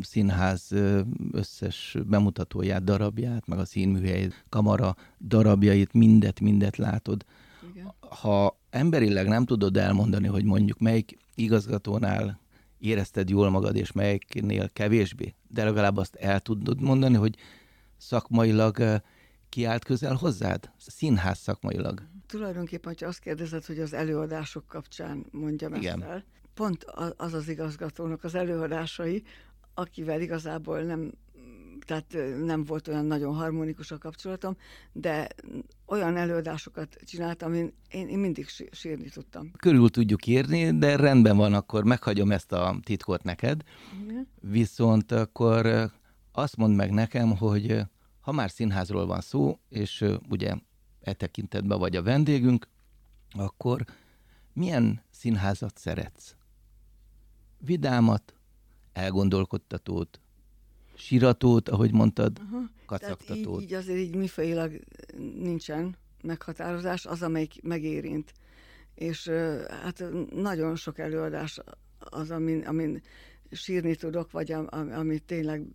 színház 0.00 0.72
összes 1.32 1.96
bemutatóját, 2.06 2.84
darabját, 2.84 3.46
meg 3.46 3.58
a 3.58 3.64
színműhely, 3.64 4.28
kamara 4.48 4.96
darabjait, 5.20 5.92
mindet, 5.92 6.40
mindet 6.40 6.76
látod. 6.76 7.24
Igen. 7.72 7.92
Ha 8.00 8.58
emberileg 8.70 9.28
nem 9.28 9.44
tudod 9.44 9.76
elmondani, 9.76 10.26
hogy 10.26 10.44
mondjuk 10.44 10.78
melyik 10.78 11.18
igazgatónál 11.34 12.40
érezted 12.78 13.28
jól 13.28 13.50
magad, 13.50 13.76
és 13.76 13.92
melyiknél 13.92 14.68
kevésbé, 14.72 15.34
de 15.48 15.64
legalább 15.64 15.96
azt 15.96 16.14
el 16.14 16.40
tudod 16.40 16.80
mondani, 16.80 17.16
hogy 17.16 17.36
szakmailag 17.96 19.00
kiállt 19.48 19.84
közel 19.84 20.14
hozzád? 20.14 20.70
Színház 20.78 21.38
szakmailag. 21.38 22.02
Tulajdonképpen, 22.26 22.92
hogyha 22.92 23.08
azt 23.08 23.20
kérdezed, 23.20 23.64
hogy 23.64 23.78
az 23.78 23.92
előadások 23.92 24.66
kapcsán 24.66 25.26
mondjam 25.30 25.74
Igen. 25.74 26.02
ezt 26.02 26.10
el, 26.10 26.24
pont 26.58 26.84
az 27.16 27.34
az 27.34 27.48
igazgatónak 27.48 28.24
az 28.24 28.34
előadásai, 28.34 29.22
akivel 29.74 30.20
igazából 30.20 30.80
nem 30.80 31.12
tehát 31.86 32.16
nem 32.44 32.64
volt 32.64 32.88
olyan 32.88 33.04
nagyon 33.04 33.34
harmonikus 33.34 33.90
a 33.90 33.98
kapcsolatom, 33.98 34.56
de 34.92 35.28
olyan 35.86 36.16
előadásokat 36.16 36.96
csináltam, 37.04 37.52
én, 37.52 37.72
én, 37.90 38.08
én 38.08 38.18
mindig 38.18 38.48
sírni 38.70 39.08
tudtam. 39.08 39.50
Körül 39.56 39.88
tudjuk 39.88 40.26
írni, 40.26 40.78
de 40.78 40.96
rendben 40.96 41.36
van, 41.36 41.54
akkor 41.54 41.84
meghagyom 41.84 42.32
ezt 42.32 42.52
a 42.52 42.78
titkot 42.82 43.22
neked. 43.22 43.62
Igen. 44.02 44.28
Viszont 44.40 45.12
akkor 45.12 45.90
azt 46.32 46.56
mondd 46.56 46.74
meg 46.74 46.90
nekem, 46.90 47.36
hogy 47.36 47.80
ha 48.20 48.32
már 48.32 48.50
színházról 48.50 49.06
van 49.06 49.20
szó, 49.20 49.58
és 49.68 50.04
ugye 50.28 50.54
e 51.00 51.12
tekintetben 51.12 51.78
vagy 51.78 51.96
a 51.96 52.02
vendégünk, 52.02 52.68
akkor 53.30 53.84
milyen 54.52 55.02
színházat 55.10 55.78
szeretsz? 55.78 56.37
Vidámat, 57.58 58.34
elgondolkodtatót, 58.92 60.20
síratót, 60.94 61.68
ahogy 61.68 61.92
mondtad, 61.92 62.38
Aha. 62.38 62.62
kacagtatót. 62.86 63.60
Így, 63.60 63.66
így 63.66 63.74
azért 63.74 63.98
így 63.98 64.14
mifailag 64.14 64.80
nincsen 65.34 65.96
meghatározás, 66.22 67.06
az, 67.06 67.22
amelyik 67.22 67.62
megérint. 67.62 68.32
És 68.94 69.28
hát 69.68 70.04
nagyon 70.34 70.76
sok 70.76 70.98
előadás 70.98 71.60
az, 71.98 72.30
amin, 72.30 72.66
amin 72.66 73.02
sírni 73.50 73.94
tudok, 73.94 74.30
vagy 74.30 74.52
am, 74.52 74.66
amit 74.70 75.24
tényleg 75.24 75.66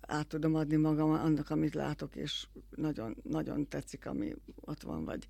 át 0.00 0.26
tudom 0.26 0.54
adni 0.54 0.76
magam 0.76 1.10
annak, 1.10 1.50
amit 1.50 1.74
látok, 1.74 2.16
és 2.16 2.46
nagyon, 2.76 3.16
nagyon 3.22 3.68
tetszik, 3.68 4.06
ami 4.06 4.34
ott 4.60 4.82
van, 4.82 5.04
vagy 5.04 5.26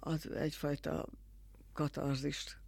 az 0.00 0.30
egyfajta 0.30 1.06
katarzist. 1.72 2.59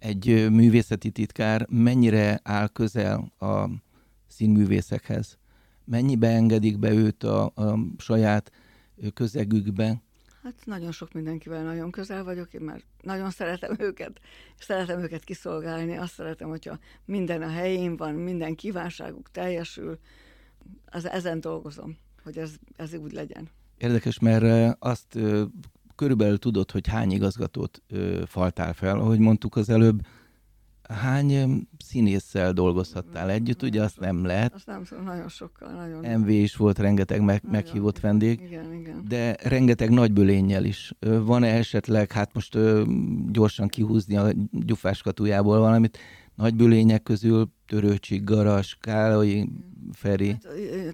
Egy 0.00 0.50
művészeti 0.50 1.10
titkár 1.10 1.66
mennyire 1.68 2.40
áll 2.42 2.68
közel 2.68 3.32
a 3.38 3.68
színművészekhez? 4.26 5.38
Mennyibe 5.84 6.28
engedik 6.28 6.78
be 6.78 6.90
őt 6.90 7.22
a, 7.22 7.44
a 7.44 7.78
saját 7.98 8.52
közegükbe? 9.14 10.02
Hát 10.42 10.54
nagyon 10.64 10.92
sok 10.92 11.12
mindenkivel 11.12 11.62
nagyon 11.62 11.90
közel 11.90 12.24
vagyok, 12.24 12.54
én 12.54 12.60
már 12.60 12.82
nagyon 13.02 13.30
szeretem 13.30 13.76
őket, 13.78 14.20
szeretem 14.58 15.00
őket 15.00 15.24
kiszolgálni, 15.24 15.96
azt 15.96 16.12
szeretem, 16.12 16.48
hogyha 16.48 16.78
minden 17.04 17.42
a 17.42 17.48
helyén 17.48 17.96
van, 17.96 18.14
minden 18.14 18.54
kívánságuk 18.54 19.30
teljesül, 19.30 19.98
az, 20.84 21.08
ezen 21.08 21.40
dolgozom, 21.40 21.96
hogy 22.22 22.38
ez, 22.38 22.54
ez 22.76 22.94
úgy 22.94 23.12
legyen. 23.12 23.48
Érdekes, 23.78 24.18
mert 24.18 24.76
azt 24.78 25.18
körülbelül 26.00 26.38
tudod, 26.38 26.70
hogy 26.70 26.86
hány 26.86 27.10
igazgatót 27.10 27.82
faltál 28.26 28.72
fel, 28.72 28.98
ahogy 28.98 29.18
mondtuk 29.18 29.56
az 29.56 29.68
előbb, 29.68 30.00
Hány 30.82 31.66
színésszel 31.78 32.52
dolgozhattál 32.52 33.30
együtt? 33.30 33.62
Ugye 33.62 33.82
azt 33.82 34.00
nem 34.00 34.24
lehet. 34.24 34.54
Azt 34.54 34.66
nem 34.66 34.84
tudom, 34.84 35.04
nagyon 35.04 35.28
sokkal. 35.28 35.72
Nagyon 35.72 36.20
MV 36.20 36.28
is 36.28 36.56
volt 36.56 36.78
rengeteg 36.78 37.20
meg, 37.20 37.42
nagyon, 37.42 37.50
meghívott 37.50 38.00
vendég. 38.00 38.40
Igen, 38.40 38.72
igen. 38.72 39.04
De 39.08 39.36
rengeteg 39.42 39.90
nagybölénnyel 39.90 40.64
is. 40.64 40.92
Van-e 41.00 41.46
esetleg, 41.46 42.12
hát 42.12 42.34
most 42.34 42.58
gyorsan 43.32 43.68
kihúzni 43.68 44.16
a 44.16 44.32
gyufás 44.50 45.02
katujából 45.02 45.58
valamit, 45.58 45.98
nagybülények 46.34 47.02
közül 47.02 47.50
Törőcsik, 47.66 48.24
Garas, 48.24 48.76
Kálai, 48.80 49.48
Feri, 49.92 50.36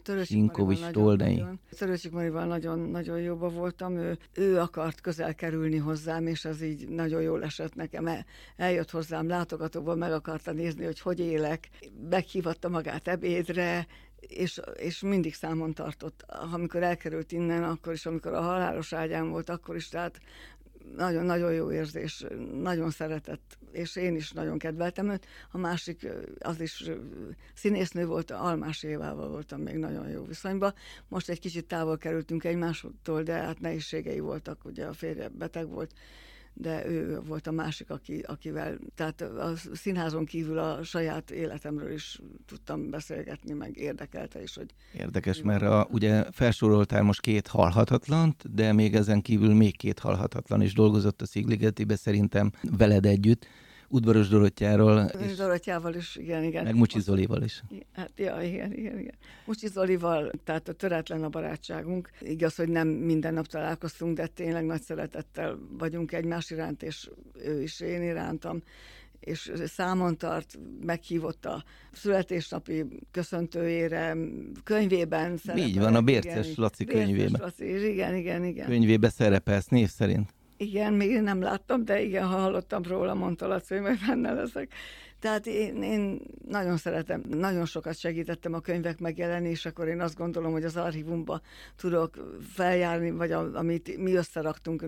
hát, 0.07 0.25
Sinkovics, 0.25 0.87
Toldei. 0.91 1.45
Törőcsik 1.79 2.12
Marival 2.12 2.47
nagyon, 2.47 2.79
nagyon 2.79 3.21
jóba 3.21 3.49
voltam, 3.49 3.97
ő, 3.97 4.19
ő 4.35 4.59
akart 4.59 5.00
közel 5.00 5.35
kerülni 5.35 5.76
hozzám, 5.76 6.26
és 6.26 6.45
az 6.45 6.62
így 6.62 6.88
nagyon 6.88 7.23
jól 7.23 7.45
esett 7.45 7.75
nekem. 7.75 8.09
Eljött 8.57 8.91
hozzám 8.91 9.29
látogatóból, 9.29 9.97
meg 9.97 10.12
akarta 10.12 10.53
nézni, 10.53 10.85
hogy 10.85 11.00
hogy 11.00 11.21
élek. 11.21 11.69
Meghívatta 12.11 12.69
magát 12.69 13.09
ebédre, 13.09 13.87
és, 14.21 14.61
és 14.76 15.00
mindig 15.00 15.35
számon 15.35 15.73
tartott. 15.73 16.25
Amikor 16.53 16.83
elkerült 16.83 17.33
innen, 17.33 17.65
akkor 17.65 17.93
is, 17.93 18.07
amikor 18.07 18.33
a 18.33 18.41
halálos 18.41 18.93
ágyán 18.93 19.31
volt, 19.31 19.49
akkor 19.49 19.76
is, 19.76 19.88
tehát 19.88 20.21
nagyon-nagyon 20.97 21.52
jó 21.52 21.73
érzés, 21.73 22.25
nagyon 22.52 22.90
szeretett, 22.90 23.59
és 23.73 23.97
én 23.97 24.16
is 24.16 24.33
nagyon 24.33 24.59
kedveltem 24.59 25.11
őt. 25.11 25.26
A 25.50 25.59
másik, 25.59 26.09
az 26.38 26.61
is 26.61 26.90
színésznő 27.55 28.07
volt, 28.07 28.31
Almás 28.31 28.83
Évával 28.83 29.28
voltam 29.28 29.61
még 29.61 29.76
nagyon 29.76 30.09
jó 30.09 30.25
viszonyban. 30.25 30.75
Most 31.09 31.28
egy 31.28 31.40
kicsit 31.40 31.66
távol 31.66 31.99
kerültünk 31.99 32.45
egymástól, 32.45 33.23
de 33.23 33.33
hát 33.33 33.61
nehézségei 33.61 34.21
voltak, 34.21 34.64
ugye 34.64 34.85
a 34.85 34.93
férje 34.93 35.28
beteg 35.28 35.69
volt, 35.69 35.93
de 36.59 36.87
ő 36.87 37.21
volt 37.27 37.47
a 37.47 37.51
másik, 37.51 37.91
aki, 37.91 38.25
akivel, 38.27 38.79
tehát 38.95 39.21
a 39.21 39.53
színházon 39.75 40.25
kívül 40.25 40.59
a 40.59 40.83
saját 40.83 41.31
életemről 41.31 41.93
is 41.93 42.21
tudtam 42.47 42.91
beszélgetni, 42.91 43.53
meg 43.53 43.77
érdekelte 43.77 44.43
is, 44.43 44.55
hogy... 44.55 44.75
Érdekes, 44.93 45.43
mert 45.43 45.63
a, 45.63 45.89
ugye 45.91 46.25
felsoroltál 46.33 47.03
most 47.03 47.21
két 47.21 47.47
halhatatlant, 47.47 48.55
de 48.55 48.73
még 48.73 48.95
ezen 48.95 49.23
kívül 49.23 49.55
még 49.55 49.77
két 49.77 49.99
halhatatlan 49.99 50.63
is 50.63 50.73
dolgozott 50.73 51.23
a 51.23 51.27
Szigligetibe 51.27 51.97
szerintem 51.97 52.53
veled 52.63 53.07
együtt. 53.07 53.47
Udvaros 53.88 54.28
Dorottyáról. 54.28 55.05
És 55.05 55.37
Dorottyával 55.37 55.95
is, 55.95 56.16
igen, 56.16 56.43
igen. 56.43 56.64
Meg 56.64 56.75
Mucsi 56.75 57.00
Zolival 57.00 57.43
is. 57.43 57.62
Hát, 57.93 58.11
ja, 58.16 58.40
igen, 58.43 58.73
igen, 58.73 58.99
igen. 58.99 59.14
Mucsi 59.45 59.69
Zolival, 59.69 60.31
tehát 60.45 60.69
a 60.69 60.73
töretlen 60.73 61.25
a 61.25 61.28
barátságunk. 61.28 62.11
Igaz, 62.21 62.55
hogy 62.55 62.69
nem 62.69 62.88
minden 62.88 63.35
nap 63.35 63.47
találkoztunk, 63.47 64.16
de 64.16 64.26
tényleg 64.26 64.64
nagy 64.64 64.83
szeretettel 64.83 65.59
vagyunk 65.78 66.12
egymás 66.12 66.50
iránt, 66.50 66.83
és 66.83 67.11
ő 67.45 67.62
is 67.62 67.81
én 67.81 68.02
irántam 68.02 68.62
és 69.26 69.52
számon 69.66 70.16
tart, 70.16 70.59
meghívott 70.85 71.47
a 71.47 71.64
születésnapi 71.93 72.85
köszöntőjére, 73.11 74.16
könyvében 74.64 75.37
szerepel. 75.37 75.69
Így 75.69 75.78
van, 75.78 75.95
a 75.95 76.00
Bérces 76.00 76.47
igen, 76.47 76.55
Laci 76.57 76.85
könyvében. 76.85 77.16
Bérces 77.16 77.40
Laci, 77.40 77.90
igen, 77.93 78.14
igen, 78.14 78.45
igen. 78.45 78.66
Könyvébe 78.66 79.09
szerepelsz 79.09 79.66
név 79.66 79.88
szerint. 79.88 80.35
Igen, 80.57 80.93
még 80.93 81.21
nem 81.21 81.41
láttam, 81.43 81.85
de 81.85 82.03
igen, 82.03 82.27
ha 82.27 82.37
hallottam 82.37 82.83
róla, 82.83 83.15
mondta 83.15 83.47
Laci, 83.47 83.75
hogy 83.75 83.83
majd 83.83 83.99
benne 84.07 84.33
leszek. 84.33 84.73
Tehát 85.19 85.47
én, 85.47 85.83
én 85.83 86.21
nagyon 86.49 86.77
szeretem, 86.77 87.23
nagyon 87.29 87.65
sokat 87.65 87.99
segítettem 87.99 88.55
a 88.55 88.61
könyvek 88.61 88.99
megjelenésekor, 88.99 89.89
én 89.89 90.01
azt 90.01 90.17
gondolom, 90.17 90.53
hogy 90.53 90.65
az 90.65 90.77
archívumba 90.77 91.41
tudok 91.77 92.39
feljárni, 92.53 93.11
vagy 93.11 93.33
a, 93.33 93.55
amit 93.55 93.97
mi 93.97 94.15
összeraktunk 94.15 94.85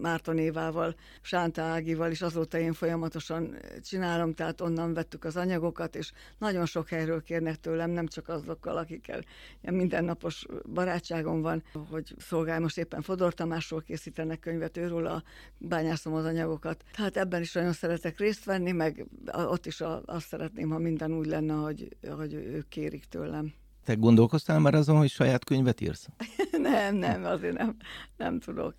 Márton 0.00 0.38
Évával, 0.38 0.94
Sánta 1.20 1.62
Ágival, 1.62 2.10
és 2.10 2.22
azóta 2.22 2.58
én 2.58 2.72
folyamatosan 2.72 3.56
csinálom, 3.82 4.34
tehát 4.34 4.60
onnan 4.60 4.94
vettük 4.94 5.24
az 5.24 5.36
anyagokat, 5.36 5.96
és 5.96 6.12
nagyon 6.38 6.66
sok 6.66 6.88
helyről 6.88 7.22
kérnek 7.22 7.56
tőlem, 7.56 7.90
nem 7.90 8.06
csak 8.06 8.28
azokkal, 8.28 8.76
akikkel 8.76 9.24
ilyen 9.62 9.74
mindennapos 9.74 10.46
barátságom 10.72 11.40
van, 11.40 11.62
hogy 11.90 12.14
szolgál, 12.18 12.60
most 12.60 12.78
éppen 12.78 13.02
Fodor 13.02 13.34
Tamásról 13.34 13.82
készítenek 13.82 14.40
könyvet, 14.40 14.76
őről 14.76 15.06
a 15.06 15.22
bányászom 15.58 16.14
az 16.14 16.24
anyagokat. 16.24 16.84
Tehát 16.96 17.16
ebben 17.16 17.40
is 17.40 17.52
nagyon 17.52 17.72
szeretek 17.72 18.18
részt 18.18 18.44
venni, 18.44 18.72
meg 18.72 19.06
ott 19.32 19.61
is 19.66 19.72
is 19.72 19.80
a, 19.80 20.02
azt 20.04 20.26
szeretném, 20.26 20.70
ha 20.70 20.78
minden 20.78 21.12
úgy 21.12 21.26
lenne, 21.26 21.54
hogy, 21.54 21.96
hogy 22.16 22.34
ők 22.34 22.68
kérik 22.68 23.04
tőlem. 23.04 23.52
Te 23.84 23.94
gondolkoztál 23.94 24.58
már 24.58 24.74
azon, 24.74 24.96
hogy 24.96 25.10
saját 25.10 25.44
könyvet 25.44 25.80
írsz? 25.80 26.08
nem, 26.58 26.96
nem, 26.96 27.24
azért 27.24 27.56
nem, 27.58 27.76
nem 28.16 28.38
tudok. 28.38 28.74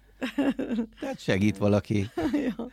Tehát 0.99 1.19
segít 1.19 1.57
valaki. 1.57 2.09
Jó. 2.57 2.65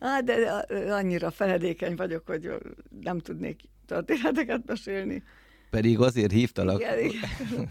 Hát, 0.00 0.24
de 0.24 0.50
annyira 0.92 1.30
feledékeny 1.30 1.96
vagyok, 1.96 2.26
hogy 2.26 2.50
nem 3.00 3.18
tudnék 3.18 3.60
történeteket 3.86 4.66
mesélni. 4.66 5.22
Pedig 5.70 6.00
azért 6.00 6.32
hívtalak. 6.32 6.80
Igen, 6.80 6.98
igen. 6.98 7.70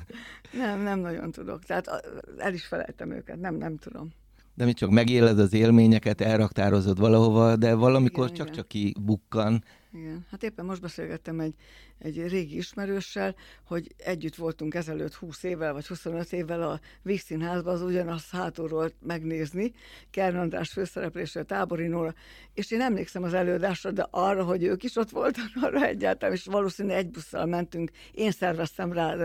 Nem, 0.52 0.80
nem 0.80 1.00
nagyon 1.00 1.32
tudok. 1.32 1.64
Tehát 1.64 2.06
el 2.38 2.54
is 2.54 2.66
felejtem 2.66 3.12
őket, 3.12 3.40
nem, 3.40 3.56
nem 3.56 3.78
tudom. 3.78 4.14
De 4.56 4.66
mi 4.66 4.74
csak 4.74 4.90
megéled 4.90 5.40
az 5.40 5.54
élményeket, 5.54 6.22
elraktározod 6.22 7.00
valahova, 7.00 7.56
de 7.56 7.74
valamikor 7.74 8.32
csak-csak 8.32 8.68
kibukkan. 8.68 9.64
Igen, 9.94 10.26
hát 10.32 10.44
éppen 10.44 10.66
most 10.66 10.82
beszélgettem 10.82 11.40
egy, 11.40 11.54
egy 11.98 12.28
régi 12.28 12.58
ismerőssel, 12.58 13.36
hogy 13.66 13.96
együtt 13.98 14.36
voltunk 14.36 14.74
ezelőtt 14.74 15.14
20 15.14 15.44
évvel, 15.44 15.74
vagy 15.74 15.88
25 15.88 16.34
évvel 16.34 16.62
a 16.62 16.80
Vígszínházban 17.02 17.74
az 17.74 17.82
ugyanazt 17.82 18.30
hátulról 18.32 18.92
megnézni, 19.00 19.72
Kern 20.12 20.36
András 20.36 20.72
főszereplésre, 20.72 21.44
Tábori 21.44 21.88
Nóra, 21.88 22.14
és 22.54 22.72
én 22.72 22.82
emlékszem 22.82 23.24
az 23.24 23.34
előadásra, 23.34 23.92
de 23.92 24.08
arra, 24.12 24.44
hogy 24.44 24.64
ők 24.64 24.84
is 24.84 24.96
ott 24.96 25.10
voltak, 25.10 25.46
arra 25.62 25.86
egyáltalán, 25.86 26.36
és 26.36 26.46
valószínű 26.46 26.92
egy 26.92 27.10
busszal 27.10 27.46
mentünk, 27.46 27.92
én 28.12 28.32
szerveztem 28.32 28.92
rá, 28.92 29.16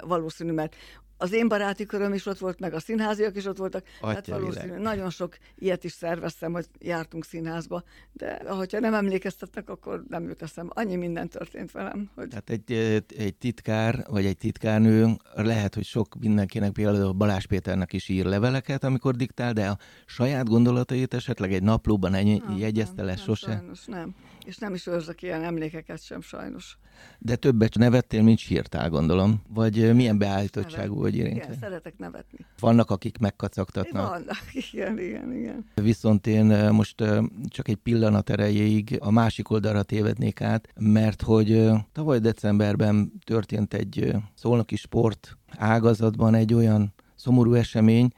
valószínű, 0.00 0.52
mert 0.52 0.76
az 1.16 1.32
én 1.32 1.48
baráti 1.48 1.86
köröm 1.86 2.14
is 2.14 2.26
ott 2.26 2.38
volt, 2.38 2.60
meg 2.60 2.74
a 2.74 2.80
színháziak 2.80 3.36
is 3.36 3.44
ott 3.44 3.56
voltak. 3.56 3.84
Atya 4.00 4.14
hát 4.14 4.26
valószínű, 4.26 4.76
nagyon 4.76 5.10
sok 5.10 5.36
ilyet 5.58 5.84
is 5.84 5.92
szerveztem, 5.92 6.52
hogy 6.52 6.66
jártunk 6.78 7.24
színházba, 7.24 7.82
de 8.12 8.40
ahogyha 8.46 8.80
nem 8.80 8.94
emlékeztetnek, 8.94 9.68
akkor 9.68 10.04
nem 10.08 10.28
jut 10.28 10.42
eszem. 10.42 10.70
Annyi 10.74 10.96
minden 10.96 11.28
történt 11.28 11.72
velem. 11.72 12.10
Hogy... 12.14 12.28
Tehát 12.28 12.50
egy, 12.50 12.72
egy 13.18 13.34
titkár, 13.34 14.04
vagy 14.08 14.24
egy 14.24 14.36
titkárnő 14.36 15.16
lehet, 15.34 15.74
hogy 15.74 15.84
sok 15.84 16.14
mindenkinek, 16.20 16.72
például 16.72 17.12
Balázs 17.12 17.46
Péternek 17.46 17.92
is 17.92 18.08
ír 18.08 18.24
leveleket, 18.24 18.84
amikor 18.84 19.14
diktál, 19.14 19.52
de 19.52 19.68
a 19.68 19.78
saját 20.06 20.48
gondolatait 20.48 21.14
esetleg 21.14 21.52
egy 21.52 21.62
naplóban 21.62 22.14
ennyi 22.14 22.42
jegyezte 22.58 23.02
le 23.02 23.16
sose? 23.16 23.50
Sajnos 23.50 23.84
nem. 23.84 24.14
És 24.44 24.56
nem 24.56 24.74
is 24.74 24.86
őrzök 24.86 25.22
ilyen 25.22 25.42
emlékeket 25.42 26.02
sem 26.02 26.20
sajnos. 26.20 26.78
De 27.18 27.36
többet 27.36 27.74
nevettél, 27.74 28.22
mint 28.22 28.38
sírtál, 28.38 28.88
gondolom. 28.88 29.42
Vagy 29.48 29.94
milyen 29.94 30.18
beállítottságú 30.18 31.05
vagy 31.06 31.16
érintve? 31.16 31.44
Igen, 31.44 31.58
szeretek 31.58 31.98
nevetni. 31.98 32.38
Vannak, 32.60 32.90
akik 32.90 33.18
megkacagtatnak. 33.18 34.08
Vannak, 34.08 34.42
igen, 34.72 34.98
igen, 34.98 35.32
igen. 35.32 35.64
Viszont 35.74 36.26
én 36.26 36.44
most 36.72 37.04
csak 37.48 37.68
egy 37.68 37.76
pillanat 37.76 38.30
erejéig 38.30 38.98
a 39.00 39.10
másik 39.10 39.50
oldalra 39.50 39.82
tévednék 39.82 40.40
át, 40.40 40.68
mert 40.80 41.22
hogy 41.22 41.70
tavaly 41.92 42.18
decemberben 42.18 43.12
történt 43.24 43.74
egy 43.74 44.14
szolnoki 44.34 44.76
sport 44.76 45.36
ágazatban 45.56 46.34
egy 46.34 46.54
olyan 46.54 46.94
szomorú 47.14 47.54
esemény, 47.54 48.10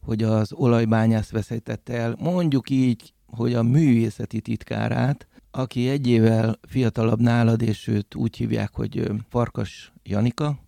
hogy 0.00 0.22
az 0.22 0.52
olajbányász 0.52 1.30
veszítette 1.30 1.92
el, 1.92 2.16
mondjuk 2.18 2.70
így, 2.70 3.12
hogy 3.26 3.54
a 3.54 3.62
művészeti 3.62 4.40
titkárát, 4.40 5.26
aki 5.50 5.88
egy 5.88 6.06
évvel 6.06 6.58
fiatalabb 6.68 7.20
nálad, 7.20 7.62
és 7.62 7.86
őt 7.86 8.14
úgy 8.14 8.36
hívják, 8.36 8.74
hogy 8.74 9.10
Farkas 9.28 9.92
Janika, 10.02 10.58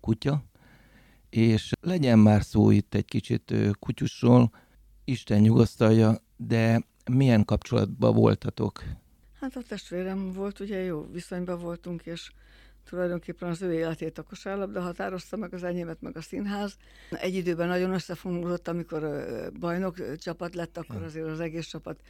kutya, 0.00 0.42
és 1.34 1.72
legyen 1.80 2.18
már 2.18 2.42
szó 2.42 2.70
itt 2.70 2.94
egy 2.94 3.04
kicsit 3.04 3.54
kutyusról, 3.78 4.52
Isten 5.04 5.40
nyugasztalja, 5.40 6.16
de 6.36 6.82
milyen 7.10 7.44
kapcsolatban 7.44 8.14
voltatok? 8.14 8.82
Hát 9.40 9.56
a 9.56 9.62
testvérem 9.68 10.32
volt, 10.32 10.60
ugye 10.60 10.78
jó 10.82 11.06
viszonyban 11.12 11.58
voltunk, 11.58 12.06
és 12.06 12.30
tulajdonképpen 12.84 13.48
az 13.48 13.62
ő 13.62 13.72
életét 13.72 14.18
a 14.18 14.22
kosárlabda 14.22 14.80
határozta 14.80 15.36
meg 15.36 15.54
az 15.54 15.62
enyémet, 15.62 16.00
meg 16.00 16.16
a 16.16 16.20
színház. 16.20 16.76
Egy 17.10 17.34
időben 17.34 17.68
nagyon 17.68 17.92
összefogott, 17.92 18.68
amikor 18.68 19.24
bajnok 19.60 20.16
csapat 20.16 20.54
lett, 20.54 20.76
akkor 20.76 21.02
azért 21.02 21.28
az 21.28 21.40
egész 21.40 21.66
csapat 21.66 22.00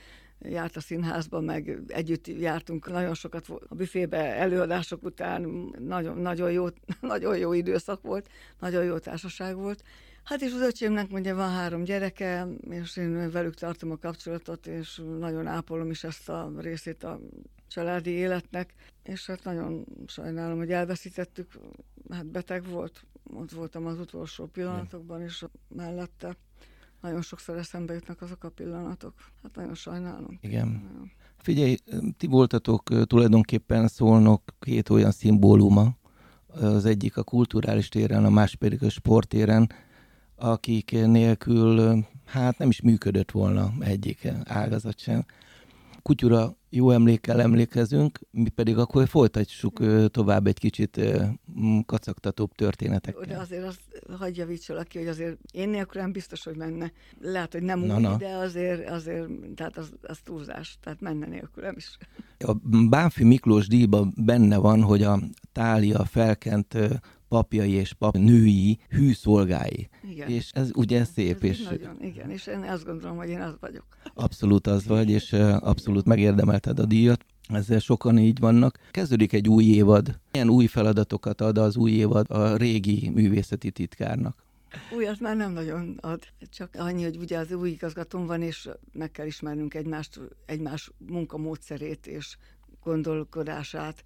járt 0.42 0.76
a 0.76 0.80
színházba, 0.80 1.40
meg 1.40 1.78
együtt 1.86 2.26
jártunk 2.26 2.90
nagyon 2.90 3.14
sokat 3.14 3.48
a 3.68 3.74
büfébe 3.74 4.36
előadások 4.36 5.02
után, 5.02 5.42
nagyon, 5.78 6.18
nagyon, 6.18 6.52
jó, 6.52 6.66
nagyon 7.00 7.38
jó 7.38 7.52
időszak 7.52 8.02
volt, 8.02 8.28
nagyon 8.58 8.84
jó 8.84 8.98
társaság 8.98 9.56
volt. 9.56 9.82
Hát 10.24 10.42
és 10.42 10.52
az 10.52 10.60
öcsémnek 10.60 11.12
ugye 11.12 11.34
van 11.34 11.50
három 11.50 11.84
gyereke, 11.84 12.46
és 12.70 12.96
én 12.96 13.30
velük 13.30 13.54
tartom 13.54 13.90
a 13.90 13.96
kapcsolatot, 13.96 14.66
és 14.66 15.02
nagyon 15.18 15.46
ápolom 15.46 15.90
is 15.90 16.04
ezt 16.04 16.28
a 16.28 16.52
részét 16.58 17.04
a 17.04 17.20
családi 17.68 18.10
életnek, 18.10 18.74
és 19.02 19.26
hát 19.26 19.44
nagyon 19.44 19.86
sajnálom, 20.06 20.58
hogy 20.58 20.72
elveszítettük, 20.72 21.58
hát 22.10 22.26
beteg 22.26 22.68
volt, 22.68 23.04
ott 23.34 23.50
voltam 23.50 23.86
az 23.86 23.98
utolsó 23.98 24.46
pillanatokban 24.46 25.24
is 25.24 25.44
mellette. 25.68 26.36
Nagyon 27.02 27.22
sokszor 27.22 27.56
eszembe 27.56 27.94
jutnak 27.94 28.22
azok 28.22 28.44
a 28.44 28.48
pillanatok. 28.48 29.14
Hát 29.42 29.56
nagyon 29.56 29.74
sajnálom. 29.74 30.38
Igen. 30.40 30.68
Nagyon. 30.68 31.10
Figyelj, 31.36 31.76
ti 32.16 32.26
voltatok 32.26 33.06
tulajdonképpen 33.06 33.88
szólnok 33.88 34.42
két 34.58 34.88
olyan 34.88 35.10
szimbóluma, 35.10 35.96
az 36.46 36.84
egyik 36.84 37.16
a 37.16 37.22
kulturális 37.22 37.88
téren, 37.88 38.24
a 38.24 38.30
másik 38.30 38.58
pedig 38.58 38.82
a 38.82 38.90
sportéren, 38.90 39.72
akik 40.36 40.90
nélkül 40.90 42.04
hát 42.26 42.58
nem 42.58 42.68
is 42.68 42.80
működött 42.80 43.30
volna 43.30 43.72
egyik 43.80 44.28
ágazat 44.44 44.98
sem. 44.98 45.24
Kutyura 46.02 46.56
jó 46.74 46.90
emlékkel 46.90 47.40
emlékezünk, 47.40 48.18
mi 48.30 48.48
pedig 48.48 48.78
akkor 48.78 49.08
folytatjuk 49.08 49.80
tovább 50.10 50.46
egy 50.46 50.58
kicsit 50.58 51.00
kacagtatóbb 51.86 52.52
történetekkel. 52.54 53.26
De 53.26 53.38
azért 53.38 53.66
azt 53.66 53.80
hagyja 54.18 54.42
javítsalak 54.42 54.88
ki, 54.88 54.98
hogy 54.98 55.06
azért 55.06 55.38
én 55.52 55.68
nélkülem 55.68 56.12
biztos, 56.12 56.44
hogy 56.44 56.56
menne. 56.56 56.92
Lehet, 57.20 57.52
hogy 57.52 57.62
nem 57.62 57.80
na, 57.80 57.96
úgy, 57.96 58.00
na. 58.00 58.16
de 58.16 58.28
azért, 58.28 58.88
azért 58.90 59.28
tehát 59.54 59.76
az, 59.76 59.92
az 60.02 60.18
túlzás, 60.24 60.78
tehát 60.80 61.00
menne 61.00 61.26
nélkülem 61.26 61.74
is. 61.76 61.98
A 62.38 62.54
Bánfi 62.88 63.24
Miklós 63.24 63.66
díjban 63.66 64.12
benne 64.16 64.56
van, 64.56 64.82
hogy 64.82 65.02
a 65.02 65.18
tália 65.52 66.04
felkent 66.04 66.76
papjai 67.32 67.70
és 67.70 67.92
pap 67.92 68.16
női 68.16 68.78
hűszolgái. 68.88 69.88
Igen. 70.10 70.28
És 70.28 70.50
ez 70.54 70.70
ugye 70.74 71.04
szép. 71.04 71.36
Ez 71.36 71.42
és... 71.42 71.62
Nagyon, 71.62 71.96
igen, 72.02 72.30
és 72.30 72.46
én 72.46 72.62
azt 72.62 72.84
gondolom, 72.84 73.16
hogy 73.16 73.28
én 73.28 73.40
az 73.40 73.56
vagyok. 73.60 73.84
Abszolút 74.14 74.66
az 74.66 74.86
vagy, 74.86 75.10
és 75.10 75.32
abszolút 75.58 76.06
megérdemelted 76.06 76.78
a 76.78 76.84
díjat. 76.84 77.24
Ezzel 77.48 77.78
sokan 77.78 78.18
így 78.18 78.38
vannak. 78.38 78.78
Kezdődik 78.90 79.32
egy 79.32 79.48
új 79.48 79.64
évad. 79.64 80.18
Milyen 80.32 80.48
új 80.48 80.66
feladatokat 80.66 81.40
ad 81.40 81.58
az 81.58 81.76
új 81.76 81.90
évad 81.90 82.30
a 82.30 82.56
régi 82.56 83.10
művészeti 83.10 83.70
titkárnak? 83.70 84.44
Újat 84.96 85.20
már 85.20 85.36
nem 85.36 85.52
nagyon 85.52 85.98
ad, 86.00 86.22
csak 86.50 86.74
annyi, 86.78 87.02
hogy 87.02 87.16
ugye 87.16 87.38
az 87.38 87.52
új 87.52 87.70
igazgatón 87.70 88.26
van, 88.26 88.42
és 88.42 88.68
meg 88.92 89.10
kell 89.10 89.26
ismernünk 89.26 89.74
egymást, 89.74 90.20
egymás 90.46 90.90
munkamódszerét 90.98 92.06
és 92.06 92.36
gondolkodását 92.82 94.04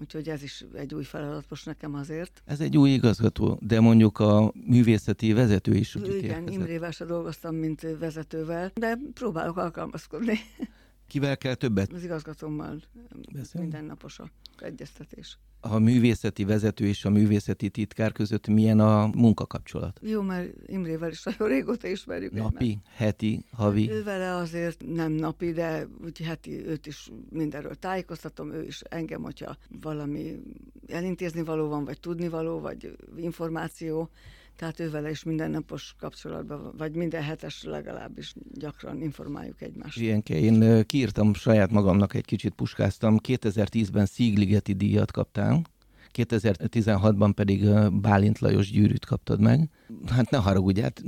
Úgyhogy 0.00 0.28
ez 0.28 0.42
is 0.42 0.64
egy 0.74 0.94
új 0.94 1.04
feladat 1.04 1.44
most 1.48 1.66
nekem 1.66 1.94
azért. 1.94 2.42
Ez 2.44 2.60
egy 2.60 2.76
új 2.76 2.90
igazgató, 2.90 3.58
de 3.62 3.80
mondjuk 3.80 4.18
a 4.18 4.52
művészeti 4.66 5.32
vezető 5.32 5.74
is 5.74 5.94
úgy 5.94 6.16
Igen, 6.16 6.48
Imrével 6.48 6.90
se 6.90 7.04
dolgoztam, 7.04 7.54
mint 7.54 7.86
vezetővel, 7.98 8.70
de 8.74 8.98
próbálok 9.14 9.56
alkalmazkodni. 9.56 10.38
Kivel 11.06 11.36
kell 11.36 11.54
többet? 11.54 11.92
Az 11.92 12.04
igazgatómmal 12.04 12.80
mindennapos 13.52 14.18
a 14.18 14.30
egyeztetés 14.58 15.38
a 15.60 15.78
művészeti 15.78 16.44
vezető 16.44 16.86
és 16.86 17.04
a 17.04 17.10
művészeti 17.10 17.68
titkár 17.68 18.12
között 18.12 18.46
milyen 18.46 18.80
a 18.80 19.06
munkakapcsolat? 19.06 20.00
Jó, 20.02 20.22
mert 20.22 20.52
Imrével 20.66 21.10
is 21.10 21.22
nagyon 21.22 21.48
régóta 21.48 21.88
ismerjük. 21.88 22.32
Napi, 22.32 22.64
egymást. 22.64 22.86
heti, 22.94 23.44
havi? 23.52 23.90
Ő 23.90 24.02
vele 24.02 24.34
azért 24.34 24.84
nem 24.86 25.12
napi, 25.12 25.52
de 25.52 25.88
úgy 26.04 26.18
heti 26.20 26.66
őt 26.66 26.86
is 26.86 27.10
mindenről 27.30 27.74
tájékoztatom, 27.74 28.52
ő 28.52 28.64
is 28.64 28.80
engem, 28.80 29.22
hogyha 29.22 29.56
valami 29.80 30.40
elintézni 30.86 31.42
való 31.42 31.68
van, 31.68 31.84
vagy 31.84 32.00
tudni 32.00 32.28
való, 32.28 32.60
vagy 32.60 32.96
információ, 33.16 34.10
tehát 34.60 34.80
ővel 34.80 35.06
is 35.06 35.22
mindennapos 35.22 35.94
kapcsolatban, 35.98 36.74
vagy 36.76 36.94
minden 36.94 37.22
hetes 37.22 37.62
legalábbis 37.62 38.34
gyakran 38.52 39.02
informáljuk 39.02 39.62
egymást. 39.62 39.98
Ilyen 39.98 40.22
én 40.26 40.86
kiírtam 40.86 41.34
saját 41.34 41.70
magamnak, 41.70 42.14
egy 42.14 42.24
kicsit 42.24 42.52
puskáztam. 42.52 43.16
2010-ben 43.28 44.06
Szigligeti 44.06 44.72
díjat 44.72 45.12
kaptál, 45.12 45.62
2016-ban 46.14 47.32
pedig 47.34 47.68
Bálint 48.00 48.38
Lajos 48.38 48.70
gyűrűt 48.70 49.06
kaptad 49.06 49.40
meg. 49.40 49.70
Hát 50.06 50.30
ne 50.30 50.38
haragudj, 50.38 50.80
hát 50.80 51.02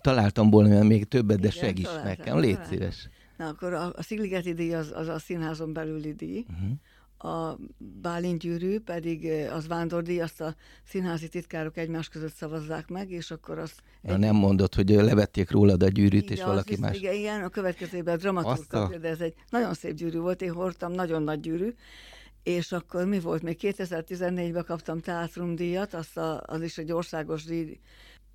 találtam 0.00 0.50
volna 0.50 0.82
még 0.82 1.04
többet, 1.04 1.40
de 1.40 1.48
Igen, 1.48 1.64
segíts 1.64 2.02
nekem, 2.04 2.38
légy 2.38 2.64
szíves. 2.64 3.08
Na 3.36 3.46
akkor 3.46 3.72
a, 3.72 3.92
a 3.96 4.02
Szigligeti 4.02 4.52
díj 4.52 4.74
az, 4.74 4.92
az 4.94 5.08
a 5.08 5.18
színházon 5.18 5.72
belüli 5.72 6.12
díj, 6.12 6.44
uh-huh 6.48 6.70
a 7.18 7.58
Bálint 7.76 8.38
gyűrű 8.38 8.80
pedig 8.80 9.26
az 9.50 9.66
vándordíj, 9.66 10.20
azt 10.20 10.40
a 10.40 10.54
színházi 10.84 11.28
titkárok 11.28 11.76
egymás 11.76 12.08
között 12.08 12.34
szavazzák 12.34 12.88
meg, 12.88 13.10
és 13.10 13.30
akkor 13.30 13.58
azt... 13.58 13.82
Na 14.00 14.12
egy... 14.12 14.18
nem 14.18 14.36
mondod, 14.36 14.74
hogy 14.74 14.88
levették 14.88 15.50
rólad 15.50 15.82
a 15.82 15.88
gyűrűt, 15.88 16.22
igen, 16.22 16.36
és 16.36 16.42
valaki 16.42 16.72
is, 16.72 16.78
más... 16.78 16.96
Igen, 16.96 17.14
igen, 17.14 17.42
a 17.42 17.48
következőben 17.48 18.14
a 18.14 18.16
dramatúr 18.16 18.66
kapja, 18.66 18.98
de 18.98 19.08
ez 19.08 19.20
egy 19.20 19.34
nagyon 19.50 19.74
szép 19.74 19.94
gyűrű 19.94 20.18
volt, 20.18 20.42
én 20.42 20.52
hordtam, 20.52 20.92
nagyon 20.92 21.22
nagy 21.22 21.40
gyűrű, 21.40 21.74
és 22.42 22.72
akkor 22.72 23.04
mi 23.04 23.20
volt, 23.20 23.42
még 23.42 23.58
2014-ben 23.60 24.64
kaptam 24.64 25.00
teátrumdíjat, 25.00 25.94
azt 25.94 26.16
a, 26.16 26.42
az 26.46 26.62
is 26.62 26.78
egy 26.78 26.92
országos 26.92 27.44
díj, 27.44 27.80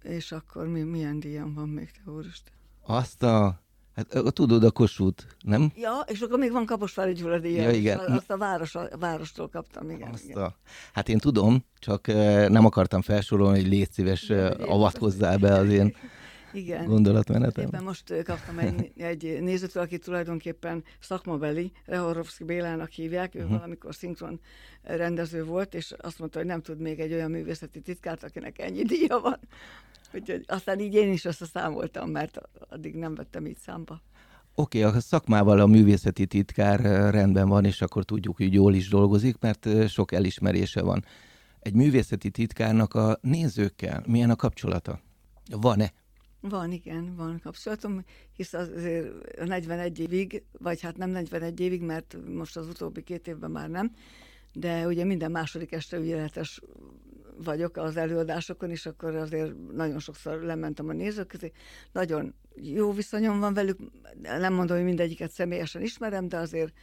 és 0.02 0.32
akkor 0.32 0.67
mi, 0.67 0.82
milyen 0.82 1.19
díjam 1.19 1.54
van 1.54 1.69
még, 1.69 1.91
te 1.91 2.12
úristen? 2.12 2.54
Azt 2.82 3.24
a... 3.24 3.62
Hát 3.95 4.13
a- 4.13 4.32
tudod, 4.32 4.63
a 4.63 4.71
Kossuth, 4.71 5.23
nem? 5.41 5.71
Ja, 5.75 6.03
és 6.08 6.21
akkor 6.21 6.39
még 6.39 6.51
van 6.51 6.65
Kaposvári 6.65 7.13
Gyula 7.13 7.39
díja 7.39 7.62
Ja, 7.62 7.71
igen. 7.71 7.99
Azt 7.99 8.32
a, 8.32 8.38
város, 8.38 8.75
a 8.75 8.88
várostól 8.99 9.49
kaptam, 9.49 9.89
igen. 9.89 10.12
Azt 10.12 10.23
igen. 10.23 10.43
a... 10.43 10.56
Hát 10.93 11.10
én 11.10 11.17
tudom, 11.17 11.65
csak 11.79 12.08
nem 12.47 12.65
akartam 12.65 13.01
felsorolni, 13.01 13.60
hogy 13.60 13.69
légy 13.69 13.91
szíves, 13.91 14.23
Igen, 14.23 14.51
avatkozzál 14.51 15.38
be 15.38 15.53
az 15.53 15.69
én 15.69 15.95
igen. 16.53 16.86
gondolatmenetem. 16.86 17.65
Éppen 17.65 17.84
most 17.84 18.23
kaptam 18.23 18.60
egy, 18.60 18.91
egy 18.97 19.38
nézőtől, 19.41 19.84
aki 19.84 19.97
tulajdonképpen 19.97 20.84
szakmabeli, 20.99 21.71
Rehorovszki 21.86 22.43
Bélának 22.43 22.89
hívják, 22.89 23.36
ő 23.36 23.39
uh-huh. 23.39 23.56
valamikor 23.56 23.95
szinkron 23.95 24.39
rendező 24.84 25.43
volt, 25.43 25.73
és 25.73 25.93
azt 25.97 26.19
mondta, 26.19 26.38
hogy 26.38 26.47
nem 26.47 26.62
tud 26.62 26.79
még 26.79 26.99
egy 26.99 27.13
olyan 27.13 27.32
művészeti 27.32 27.82
titkárt, 27.82 28.23
akinek 28.23 28.60
ennyi 28.60 28.84
díja 28.84 29.19
van. 29.19 29.39
Úgyhogy 30.13 30.43
aztán 30.47 30.80
így 30.80 30.93
én 30.93 31.12
is 31.12 31.26
összeszámoltam, 31.26 32.10
mert 32.10 32.41
addig 32.69 32.95
nem 32.95 33.15
vettem 33.15 33.45
így 33.45 33.58
számba. 33.58 34.02
Oké, 34.56 34.84
okay, 34.84 34.97
a 34.97 35.02
szakmával 35.02 35.60
a 35.60 35.67
művészeti 35.67 36.26
titkár 36.26 36.80
rendben 37.12 37.47
van, 37.47 37.65
és 37.65 37.82
akkor 37.82 38.04
tudjuk, 38.04 38.38
hogy 38.38 38.54
jól 38.54 38.73
is 38.73 38.89
dolgozik, 38.89 39.39
mert 39.39 39.89
sok 39.89 40.12
elismerése 40.12 40.82
van. 40.82 41.06
Egy 41.60 41.73
művészeti 41.73 42.30
titkárnak 42.30 42.93
a 42.93 43.17
nézőkkel 43.21 44.04
milyen 44.08 44.30
a 44.30 44.36
kapcsolata? 44.36 44.99
Van-e? 45.52 45.93
Van, 46.39 46.71
igen, 46.71 47.15
van 47.15 47.39
kapcsolatom, 47.43 48.04
hisz 48.36 48.54
azért 48.54 49.39
a 49.39 49.45
41 49.45 49.99
évig, 49.99 50.43
vagy 50.52 50.82
hát 50.82 50.97
nem 50.97 51.10
41 51.10 51.60
évig, 51.60 51.82
mert 51.82 52.17
most 52.34 52.58
az 52.58 52.67
utóbbi 52.67 53.02
két 53.04 53.28
évben 53.28 53.52
már 53.52 53.69
nem, 53.69 53.91
de 54.54 54.88
ugye 54.88 55.04
minden 55.04 55.32
második 55.32 55.71
este 55.71 55.97
ügyeletes 55.97 56.62
vagyok 57.38 57.78
az 57.78 57.98
előadásokon, 57.98 58.69
és 58.69 58.86
akkor 58.86 59.15
azért 59.15 59.72
nagyon 59.74 60.00
sokszor 60.00 60.41
lementem 60.41 60.89
a 60.89 60.93
nézők 60.93 61.28
közé. 61.28 61.52
Nagyon 61.91 62.34
jó 62.56 62.91
viszonyom 62.91 63.39
van 63.39 63.54
velük, 63.54 63.78
nem 64.22 64.54
mondom, 64.54 64.76
hogy 64.76 64.86
mindegyiket 64.86 65.32
személyesen 65.32 65.82
ismerem, 65.82 66.28
de 66.28 66.38
azért 66.38 66.74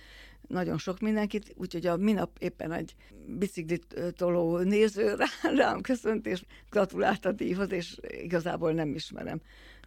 nagyon 0.48 0.78
sok 0.78 1.00
mindenkit, 1.00 1.52
úgyhogy 1.56 1.86
a 1.86 1.96
minap 1.96 2.30
éppen 2.38 2.72
egy 2.72 2.94
biciklit 3.26 4.12
toló 4.16 4.58
néző 4.58 5.14
rá, 5.14 5.26
rám 5.56 5.80
köszönt, 5.80 6.26
és 6.26 6.42
gratulált 6.70 7.24
a 7.24 7.32
díjhoz, 7.32 7.72
és 7.72 7.96
igazából 8.08 8.72
nem 8.72 8.94
ismerem. 8.94 9.40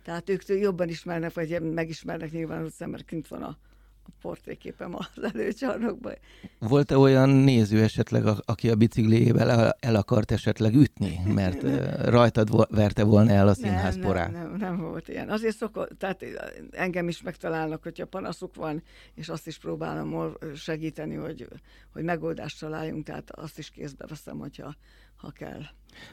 Tehát 0.03 0.29
ők 0.29 0.47
jobban 0.47 0.89
ismernek, 0.89 1.33
vagy 1.33 1.61
megismernek 1.61 2.31
nyilván 2.31 2.63
az 2.63 2.77
mert 2.77 3.05
kint 3.05 3.27
van 3.27 3.43
a, 3.43 3.57
a 4.05 4.09
portréképem 4.21 4.95
az 4.95 5.33
előcsarnokban. 5.33 6.13
Volt-e 6.59 6.97
olyan 6.97 7.29
néző 7.29 7.81
esetleg, 7.81 8.25
aki 8.45 8.69
a 8.69 8.75
bicikliével 8.75 9.73
el, 9.79 9.95
akart 9.95 10.31
esetleg 10.31 10.75
ütni, 10.75 11.19
mert 11.25 11.63
rajtad 12.09 12.75
verte 12.75 13.03
volna 13.03 13.31
el 13.31 13.47
a 13.47 13.53
színház 13.53 13.95
nem, 13.95 14.05
porát? 14.05 14.31
nem, 14.31 14.41
nem, 14.41 14.57
nem 14.57 14.77
volt 14.77 15.07
ilyen. 15.07 15.29
Azért 15.29 15.55
szokott, 15.55 15.99
tehát 15.99 16.25
engem 16.71 17.07
is 17.07 17.21
megtalálnak, 17.21 17.83
hogyha 17.83 18.05
panaszuk 18.05 18.55
van, 18.55 18.83
és 19.15 19.29
azt 19.29 19.47
is 19.47 19.57
próbálom 19.57 20.35
segíteni, 20.55 21.15
hogy, 21.15 21.47
hogy 21.93 22.03
megoldást 22.03 22.59
találjunk, 22.59 23.05
tehát 23.05 23.31
azt 23.31 23.57
is 23.57 23.69
kézbe 23.69 24.05
veszem, 24.07 24.37
hogyha 24.37 24.75
ha 25.23 25.29
kell. 25.31 25.61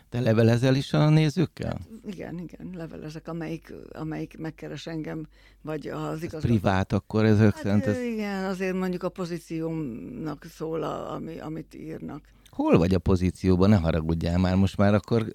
Te 0.09 0.21
levelezel 0.21 0.75
is 0.75 0.93
a 0.93 1.09
nézőkkel? 1.09 1.79
Igen, 2.07 2.39
igen, 2.39 2.71
levelezek, 2.75 3.29
amelyik, 3.29 3.73
amelyik 3.93 4.39
megkeres 4.39 4.87
engem, 4.87 5.27
vagy 5.63 5.87
az 5.89 6.13
Ez 6.13 6.23
igazgató. 6.23 6.47
privát, 6.47 6.93
akkor 6.93 7.25
ezek 7.25 7.55
Hát, 7.55 7.63
szerint 7.63 7.87
ez... 7.87 8.03
igen, 8.03 8.45
azért 8.45 8.77
mondjuk 8.77 9.03
a 9.03 9.09
pozíciómnak 9.09 10.45
szól, 10.55 10.83
a, 10.83 11.13
ami, 11.13 11.39
amit 11.39 11.75
írnak. 11.75 12.23
Hol 12.51 12.79
vagy 12.79 12.95
a 12.95 12.99
pozícióban? 12.99 13.69
Ne 13.69 13.77
haragudjál 13.77 14.39
már, 14.39 14.57
most 14.57 14.77
már 14.77 14.95
akkor... 14.95 15.27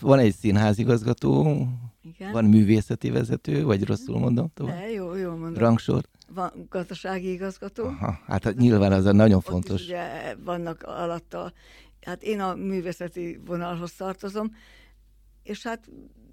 Van 0.00 0.18
egy 0.18 0.34
színházigazgató, 0.34 1.66
Igen. 2.02 2.32
van 2.32 2.44
művészeti 2.44 3.10
vezető, 3.10 3.64
vagy 3.64 3.84
rosszul 3.84 4.18
mondom 4.18 4.50
tovább? 4.54 4.78
De 4.78 4.90
jó, 4.90 5.14
jól 5.14 5.36
mondom. 5.36 5.62
Rangsor? 5.62 6.02
Van 6.34 6.52
gazdasági 6.68 7.32
igazgató. 7.32 7.84
Aha, 7.84 8.18
hát 8.26 8.44
hát 8.44 8.56
nyilván 8.56 8.92
az 8.92 9.04
a 9.04 9.12
nagyon 9.12 9.36
Ott 9.36 9.44
fontos. 9.44 9.80
is 9.80 9.86
ugye 9.86 10.34
vannak 10.44 10.82
alatta, 10.82 11.52
hát 12.08 12.22
én 12.22 12.40
a 12.40 12.54
művészeti 12.54 13.40
vonalhoz 13.46 13.92
tartozom, 13.92 14.54
és 15.42 15.62
hát 15.62 15.88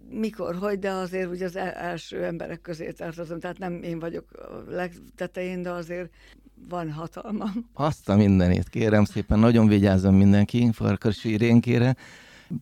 mikor, 0.10 0.56
hogy, 0.56 0.80
de 0.80 0.92
azért 0.92 1.30
ugye 1.30 1.46
az 1.46 1.56
el- 1.56 1.72
első 1.72 2.24
emberek 2.24 2.62
közé 2.62 2.92
tartozom, 2.92 3.40
tehát 3.40 3.58
nem 3.58 3.84
én 3.84 4.00
vagyok 4.00 4.32
a 4.32 4.72
legtetején, 4.72 5.62
de 5.62 5.70
azért 5.70 6.10
van 6.70 6.92
hatalmam. 6.92 7.70
Azt 7.74 8.10
a 8.10 8.16
mindenét, 8.16 8.70
kérem 8.70 9.04
szépen, 9.04 9.40
nagyon 9.40 9.68
vigyázzon 9.68 10.14
mindenki, 10.14 10.70
Farkas 10.74 11.24
Irénkére. 11.24 11.96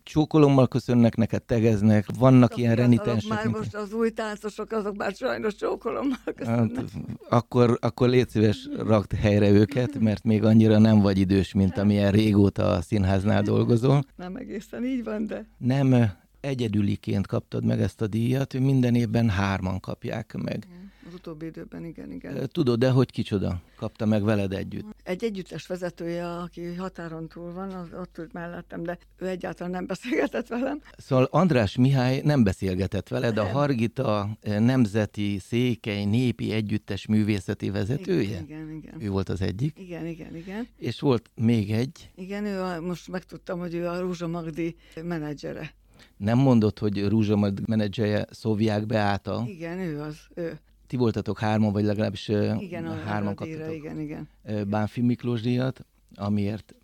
Csókolommal 0.03 0.67
köszönnek 0.67 1.15
neked, 1.15 1.43
tegeznek, 1.43 2.05
vannak 2.19 2.57
ilyen 2.57 2.75
Fiatalok 2.75 2.97
renitensek. 3.05 3.29
Már 3.29 3.45
mint- 3.45 3.57
most 3.57 3.75
az 3.75 3.93
új 3.93 4.09
táncosok, 4.09 4.71
azok 4.71 4.95
már 4.97 5.11
sajnos 5.15 5.55
csókolommal 5.55 6.17
Hát, 6.25 6.35
köszönnek. 6.35 6.83
akkor, 7.29 7.77
akkor 7.81 8.09
légy 8.09 8.29
szíves, 8.29 8.69
rakd 8.77 9.13
helyre 9.13 9.49
őket, 9.49 9.99
mert 9.99 10.23
még 10.23 10.43
annyira 10.43 10.77
nem 10.77 10.99
vagy 10.99 11.17
idős, 11.19 11.53
mint 11.53 11.77
amilyen 11.77 12.11
régóta 12.11 12.69
a 12.71 12.81
színháznál 12.81 13.41
dolgozol. 13.53 14.03
Nem 14.15 14.35
egészen 14.35 14.85
így 14.85 15.03
van, 15.03 15.25
de 15.25 15.45
Nem 15.57 16.11
egyedüliként 16.39 17.27
kaptad 17.27 17.65
meg 17.65 17.81
ezt 17.81 18.01
a 18.01 18.07
díjat, 18.07 18.53
minden 18.59 18.95
évben 18.95 19.29
hárman 19.29 19.79
kapják 19.79 20.35
meg. 20.43 20.67
Az 21.07 21.13
utóbbi 21.13 21.45
időben 21.45 21.85
igen, 21.85 22.11
igen. 22.11 22.49
Tudod 22.51 22.79
de 22.79 22.89
hogy 22.89 23.11
kicsoda 23.11 23.61
kapta 23.75 24.05
meg 24.05 24.23
veled 24.23 24.53
együtt? 24.53 24.85
Egy 25.03 25.23
együttes 25.23 25.67
vezetője, 25.67 26.29
aki 26.29 26.73
határon 26.75 27.27
túl 27.27 27.53
van, 27.53 27.71
az 27.71 27.87
ott 27.99 28.17
ült 28.17 28.33
mellettem, 28.33 28.83
de 28.83 28.97
ő 29.17 29.27
egyáltalán 29.27 29.71
nem 29.71 29.85
beszélgetett 29.85 30.47
velem. 30.47 30.81
Szóval 30.97 31.27
András 31.31 31.75
Mihály 31.75 32.21
nem 32.23 32.43
beszélgetett 32.43 33.07
veled, 33.07 33.37
a. 33.37 33.43
Hargita 33.45 34.37
Nemzeti 34.59 35.39
Székely 35.39 36.05
Népi 36.05 36.51
Együttes 36.51 37.05
Művészeti 37.07 37.69
Vezetője? 37.69 38.39
Igen, 38.41 38.71
igen. 38.71 38.95
Ő 39.01 39.09
volt 39.09 39.29
az 39.29 39.41
egyik. 39.41 39.79
Igen, 39.79 40.05
igen, 40.05 40.35
igen. 40.35 40.67
És 40.77 40.99
volt 40.99 41.29
még 41.35 41.71
egy, 41.71 42.11
Igen, 42.15 42.45
ő 42.45 42.61
a, 42.61 42.81
most 42.81 43.07
megtudtam, 43.07 43.59
hogy 43.59 43.73
ő 43.73 43.87
a 43.87 43.99
Rúzsa 43.99 44.27
Magdi 44.27 44.75
menedzsere. 45.03 45.73
nem 46.17 46.37
mondott, 46.37 46.79
hogy 46.79 47.07
Rúzsamad 47.07 47.67
menedzserje 47.67 48.25
Szóviák 48.31 48.85
Beáta. 48.85 49.43
Igen, 49.47 49.79
ő 49.79 50.01
az, 50.01 50.17
ő. 50.35 50.59
Ti 50.93 50.99
voltatok 50.99 51.39
hárman, 51.39 51.71
vagy 51.71 51.83
legalábbis 51.83 52.27
Igen, 52.27 53.03
hárman 53.03 53.35
kaptatok 53.35 53.73
igen, 53.73 53.99
igen. 53.99 54.29
Bánfi 54.67 55.01
Miklós 55.01 55.41
díjat, 55.41 55.85
amiért 56.15 56.75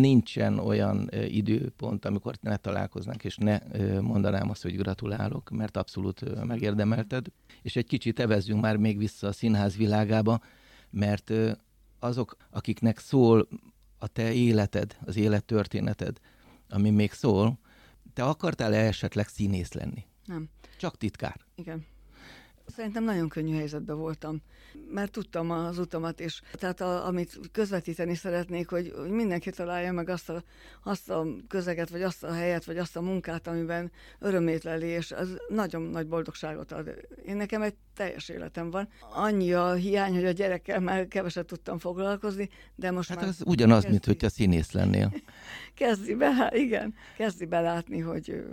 nincsen 0.00 0.58
olyan 0.58 1.10
időpont, 1.28 2.04
amikor 2.04 2.34
ne 2.40 2.56
találkoznánk, 2.56 3.24
és 3.24 3.36
ne 3.36 3.58
mondanám 4.00 4.50
azt, 4.50 4.62
hogy 4.62 4.76
gratulálok, 4.76 5.50
mert 5.50 5.76
abszolút 5.76 6.44
megérdemelted. 6.44 7.26
És 7.62 7.76
egy 7.76 7.86
kicsit 7.86 8.20
evezzünk 8.20 8.60
már 8.60 8.76
még 8.76 8.98
vissza 8.98 9.26
a 9.26 9.32
színház 9.32 9.76
világába, 9.76 10.40
mert 10.90 11.32
azok, 11.98 12.36
akiknek 12.50 12.98
szól 12.98 13.48
a 13.98 14.06
te 14.06 14.32
életed, 14.32 14.96
az 15.04 15.16
élettörténeted, 15.16 16.18
ami 16.68 16.90
még 16.90 17.12
szól, 17.12 17.58
te 18.12 18.24
akartál-e 18.24 18.86
esetleg 18.86 19.28
színész 19.28 19.72
lenni? 19.72 20.04
Nem, 20.24 20.48
Csak 20.78 20.96
titkár. 20.96 21.40
igen. 21.54 21.84
Szerintem 22.66 23.04
nagyon 23.04 23.28
könnyű 23.28 23.54
helyzetben 23.54 23.96
voltam, 23.96 24.42
mert 24.90 25.12
tudtam 25.12 25.50
az 25.50 25.78
utamat, 25.78 26.20
és 26.20 26.40
tehát 26.52 26.80
a, 26.80 27.06
amit 27.06 27.38
közvetíteni 27.52 28.14
szeretnék, 28.14 28.68
hogy, 28.68 28.92
hogy 28.96 29.10
mindenki 29.10 29.50
találja 29.50 29.92
meg 29.92 30.08
azt 30.08 30.30
a, 30.30 30.42
azt 30.84 31.10
a 31.10 31.26
közeget, 31.48 31.88
vagy 31.88 32.02
azt 32.02 32.24
a 32.24 32.32
helyet, 32.32 32.64
vagy 32.64 32.78
azt 32.78 32.96
a 32.96 33.00
munkát, 33.00 33.46
amiben 33.46 33.90
örömét 34.18 34.64
leli, 34.64 34.86
és 34.86 35.12
az 35.12 35.36
nagyon 35.48 35.82
nagy 35.82 36.06
boldogságot 36.06 36.72
ad. 36.72 36.90
Én 37.26 37.36
nekem 37.36 37.62
egy 37.62 37.74
teljes 37.94 38.28
életem 38.28 38.70
van. 38.70 38.88
Annyi 39.12 39.52
a 39.52 39.72
hiány, 39.72 40.14
hogy 40.14 40.24
a 40.24 40.30
gyerekkel 40.30 40.80
már 40.80 41.08
keveset 41.08 41.46
tudtam 41.46 41.78
foglalkozni, 41.78 42.48
de 42.74 42.90
most 42.90 43.08
Hát 43.08 43.18
már 43.18 43.28
az 43.28 43.42
ugyanaz, 43.44 43.74
kezdi- 43.74 43.90
mint 43.90 44.04
hogyha 44.04 44.28
színész 44.28 44.72
lennél. 44.72 45.12
kezdi 45.74 46.14
be, 46.14 46.52
igen, 46.54 46.94
kezdi 47.16 47.44
belátni, 47.44 47.98
hogy, 47.98 48.44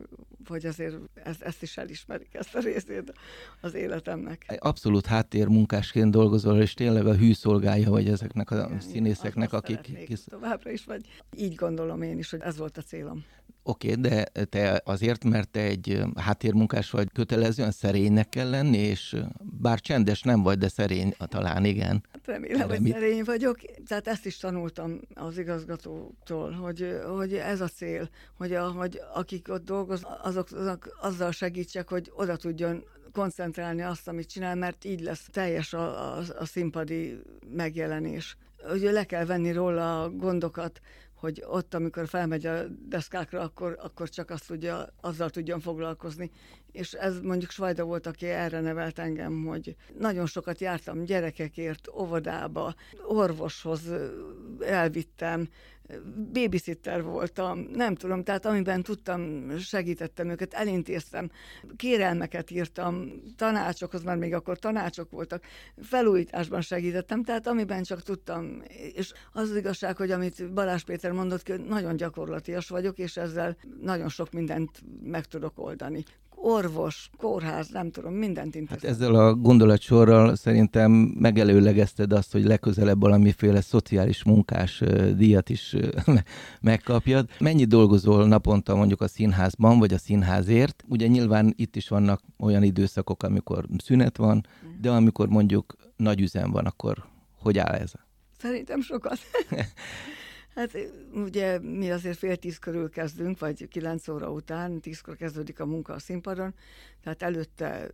hogy 0.47 0.65
azért 0.65 0.95
ezt, 1.13 1.41
ezt 1.41 1.61
is 1.61 1.77
elismerik, 1.77 2.33
ezt 2.33 2.55
a 2.55 2.59
részét 2.59 3.13
az 3.61 3.75
életemnek. 4.07 4.57
Abszolút 4.59 5.05
háttérmunkásként 5.05 6.11
dolgozol, 6.11 6.61
és 6.61 6.73
tényleg 6.73 7.07
a 7.07 7.15
hűszolgája 7.15 7.89
vagy 7.89 8.07
ezeknek 8.07 8.51
a 8.51 8.65
Igen, 8.65 8.79
színészeknek, 8.79 9.53
akik... 9.53 10.05
Kis... 10.05 10.23
Továbbra 10.23 10.71
is, 10.71 10.85
vagy 10.85 11.05
így 11.35 11.55
gondolom 11.55 12.01
én 12.01 12.17
is, 12.17 12.29
hogy 12.29 12.41
ez 12.41 12.57
volt 12.57 12.77
a 12.77 12.81
célom. 12.81 13.23
Oké, 13.63 13.89
okay, 13.89 14.01
de 14.01 14.23
te 14.45 14.81
azért, 14.85 15.23
mert 15.23 15.49
te 15.49 15.59
egy 15.59 16.01
háttérmunkás 16.15 16.89
vagy, 16.89 17.11
kötelezően 17.13 17.71
szerénynek 17.71 18.29
kell 18.29 18.49
lenni, 18.49 18.77
és 18.77 19.15
bár 19.61 19.79
csendes 19.79 20.21
nem 20.21 20.43
vagy, 20.43 20.57
de 20.57 20.67
szerény 20.67 21.13
talán 21.17 21.65
igen. 21.65 22.03
Hát 22.11 22.27
remélem, 22.27 22.61
Erre 22.61 22.69
hogy 22.69 22.81
mit- 22.81 22.93
szerény 22.93 23.23
vagyok. 23.23 23.57
Tehát 23.87 24.07
ezt 24.07 24.25
is 24.25 24.37
tanultam 24.37 24.99
az 25.13 25.37
igazgatótól, 25.37 26.51
hogy, 26.51 26.99
hogy 27.17 27.33
ez 27.33 27.61
a 27.61 27.67
cél, 27.67 28.09
hogy, 28.37 28.53
a, 28.53 28.71
hogy 28.71 29.01
akik 29.13 29.49
ott 29.49 29.65
dolgoznak, 29.65 30.19
azok, 30.23 30.47
azok 30.51 30.97
azzal 31.01 31.31
segítsek, 31.31 31.89
hogy 31.89 32.11
oda 32.15 32.35
tudjon 32.35 32.83
koncentrálni 33.13 33.81
azt, 33.81 34.07
amit 34.07 34.29
csinál, 34.29 34.55
mert 34.55 34.85
így 34.85 35.01
lesz 35.01 35.27
teljes 35.31 35.73
a, 35.73 36.17
a, 36.17 36.23
a 36.37 36.45
színpadi 36.45 37.21
megjelenés. 37.53 38.37
Hogy 38.67 38.81
le 38.81 39.03
kell 39.03 39.25
venni 39.25 39.51
róla 39.51 40.03
a 40.03 40.09
gondokat, 40.09 40.81
hogy 41.21 41.43
ott, 41.47 41.73
amikor 41.73 42.07
felmegy 42.07 42.45
a 42.45 42.63
deszkákra, 42.67 43.41
akkor, 43.41 43.77
akkor 43.81 44.09
csak 44.09 44.29
azt 44.29 44.47
tudja, 44.47 44.87
azzal 45.01 45.29
tudjon 45.29 45.59
foglalkozni. 45.59 46.31
És 46.71 46.93
ez 46.93 47.19
mondjuk 47.19 47.51
Svajda 47.51 47.83
volt, 47.83 48.07
aki 48.07 48.25
erre 48.25 48.59
nevelt 48.59 48.99
engem, 48.99 49.45
hogy 49.45 49.75
nagyon 49.97 50.25
sokat 50.25 50.59
jártam 50.59 51.03
gyerekekért, 51.03 51.87
óvodába, 51.93 52.75
orvoshoz 53.07 53.81
elvittem, 54.59 55.47
babysitter 56.33 57.03
voltam, 57.03 57.59
nem 57.59 57.95
tudom, 57.95 58.23
tehát 58.23 58.45
amiben 58.45 58.83
tudtam, 58.83 59.49
segítettem 59.57 60.29
őket, 60.29 60.53
elintéztem, 60.53 61.29
kérelmeket 61.75 62.51
írtam, 62.51 63.11
tanácsokhoz, 63.35 64.03
mert 64.03 64.19
még 64.19 64.33
akkor 64.33 64.59
tanácsok 64.59 65.11
voltak, 65.11 65.43
felújításban 65.81 66.61
segítettem, 66.61 67.23
tehát 67.23 67.47
amiben 67.47 67.83
csak 67.83 68.01
tudtam, 68.01 68.61
és 68.93 69.13
az, 69.31 69.49
az 69.49 69.55
igazság, 69.55 69.97
hogy 69.97 70.11
amit 70.11 70.53
Balázs 70.53 70.83
Péter 70.83 71.11
mondott, 71.11 71.47
hogy 71.47 71.61
nagyon 71.61 71.95
gyakorlatias 71.95 72.69
vagyok, 72.69 72.97
és 72.97 73.17
ezzel 73.17 73.57
nagyon 73.81 74.09
sok 74.09 74.31
mindent 74.31 74.81
meg 75.03 75.25
tudok 75.25 75.59
oldani 75.59 76.03
orvos, 76.41 77.09
kórház, 77.17 77.69
nem 77.69 77.91
tudom, 77.91 78.13
mindent 78.13 78.55
intéztem. 78.55 78.89
Hát 78.89 78.89
ezzel 78.89 79.15
a 79.15 79.33
gondolatsorral 79.33 80.35
szerintem 80.35 80.91
megelőlegezted 81.19 82.13
azt, 82.13 82.31
hogy 82.31 82.43
legközelebb 82.43 82.99
valamiféle 82.99 83.61
szociális 83.61 84.23
munkás 84.23 84.83
díjat 85.15 85.49
is 85.49 85.75
megkapjad. 86.61 87.29
Mennyi 87.39 87.65
dolgozol 87.65 88.27
naponta 88.27 88.75
mondjuk 88.75 89.01
a 89.01 89.07
színházban, 89.07 89.79
vagy 89.79 89.93
a 89.93 89.97
színházért? 89.97 90.83
Ugye 90.87 91.07
nyilván 91.07 91.53
itt 91.57 91.75
is 91.75 91.87
vannak 91.87 92.21
olyan 92.37 92.63
időszakok, 92.63 93.23
amikor 93.23 93.65
szünet 93.83 94.17
van, 94.17 94.45
de 94.81 94.89
amikor 94.89 95.27
mondjuk 95.27 95.75
nagy 95.95 96.21
üzem 96.21 96.51
van, 96.51 96.65
akkor 96.65 97.03
hogy 97.39 97.57
áll 97.57 97.73
ez? 97.73 97.91
Szerintem 98.37 98.81
sokat. 98.81 99.17
Hát 100.55 100.77
ugye 101.13 101.59
mi 101.59 101.91
azért 101.91 102.17
fél 102.17 102.35
tíz 102.35 102.57
körül 102.57 102.89
kezdünk, 102.89 103.39
vagy 103.39 103.67
kilenc 103.67 104.07
óra 104.07 104.31
után, 104.31 104.79
tízkor 104.79 105.15
kezdődik 105.15 105.59
a 105.59 105.65
munka 105.65 105.93
a 105.93 105.99
színpadon, 105.99 106.53
tehát 107.03 107.21
előtte 107.21 107.91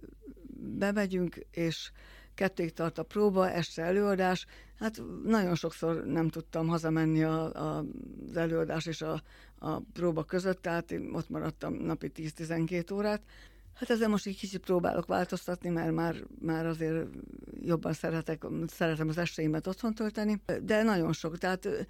bemegyünk, 0.59 1.35
és 1.51 1.91
kettőig 2.33 2.73
tart 2.73 2.97
a 2.97 3.03
próba, 3.03 3.49
este 3.49 3.83
előadás. 3.83 4.45
Hát 4.79 5.01
nagyon 5.23 5.55
sokszor 5.55 6.05
nem 6.05 6.29
tudtam 6.29 6.67
hazamenni 6.67 7.23
a, 7.23 7.53
a, 7.55 7.85
az 8.29 8.37
előadás 8.37 8.85
és 8.85 9.01
a, 9.01 9.21
a 9.59 9.79
próba 9.79 10.23
között, 10.23 10.61
tehát 10.61 10.91
én 10.91 11.09
ott 11.13 11.29
maradtam 11.29 11.73
napi 11.73 12.11
10-12 12.15 12.93
órát. 12.93 13.21
Hát 13.73 13.89
ezzel 13.89 14.09
most 14.09 14.25
egy 14.25 14.37
kicsit 14.37 14.61
próbálok 14.61 15.05
változtatni, 15.05 15.69
mert 15.69 15.91
már, 15.91 16.15
már 16.41 16.65
azért 16.65 17.07
jobban 17.61 17.93
szeretek, 17.93 18.45
szeretem 18.67 19.07
az 19.07 19.17
esteimet 19.17 19.67
otthon 19.67 19.93
tölteni, 19.93 20.41
de 20.61 20.83
nagyon 20.83 21.13
sok, 21.13 21.37
tehát 21.37 21.87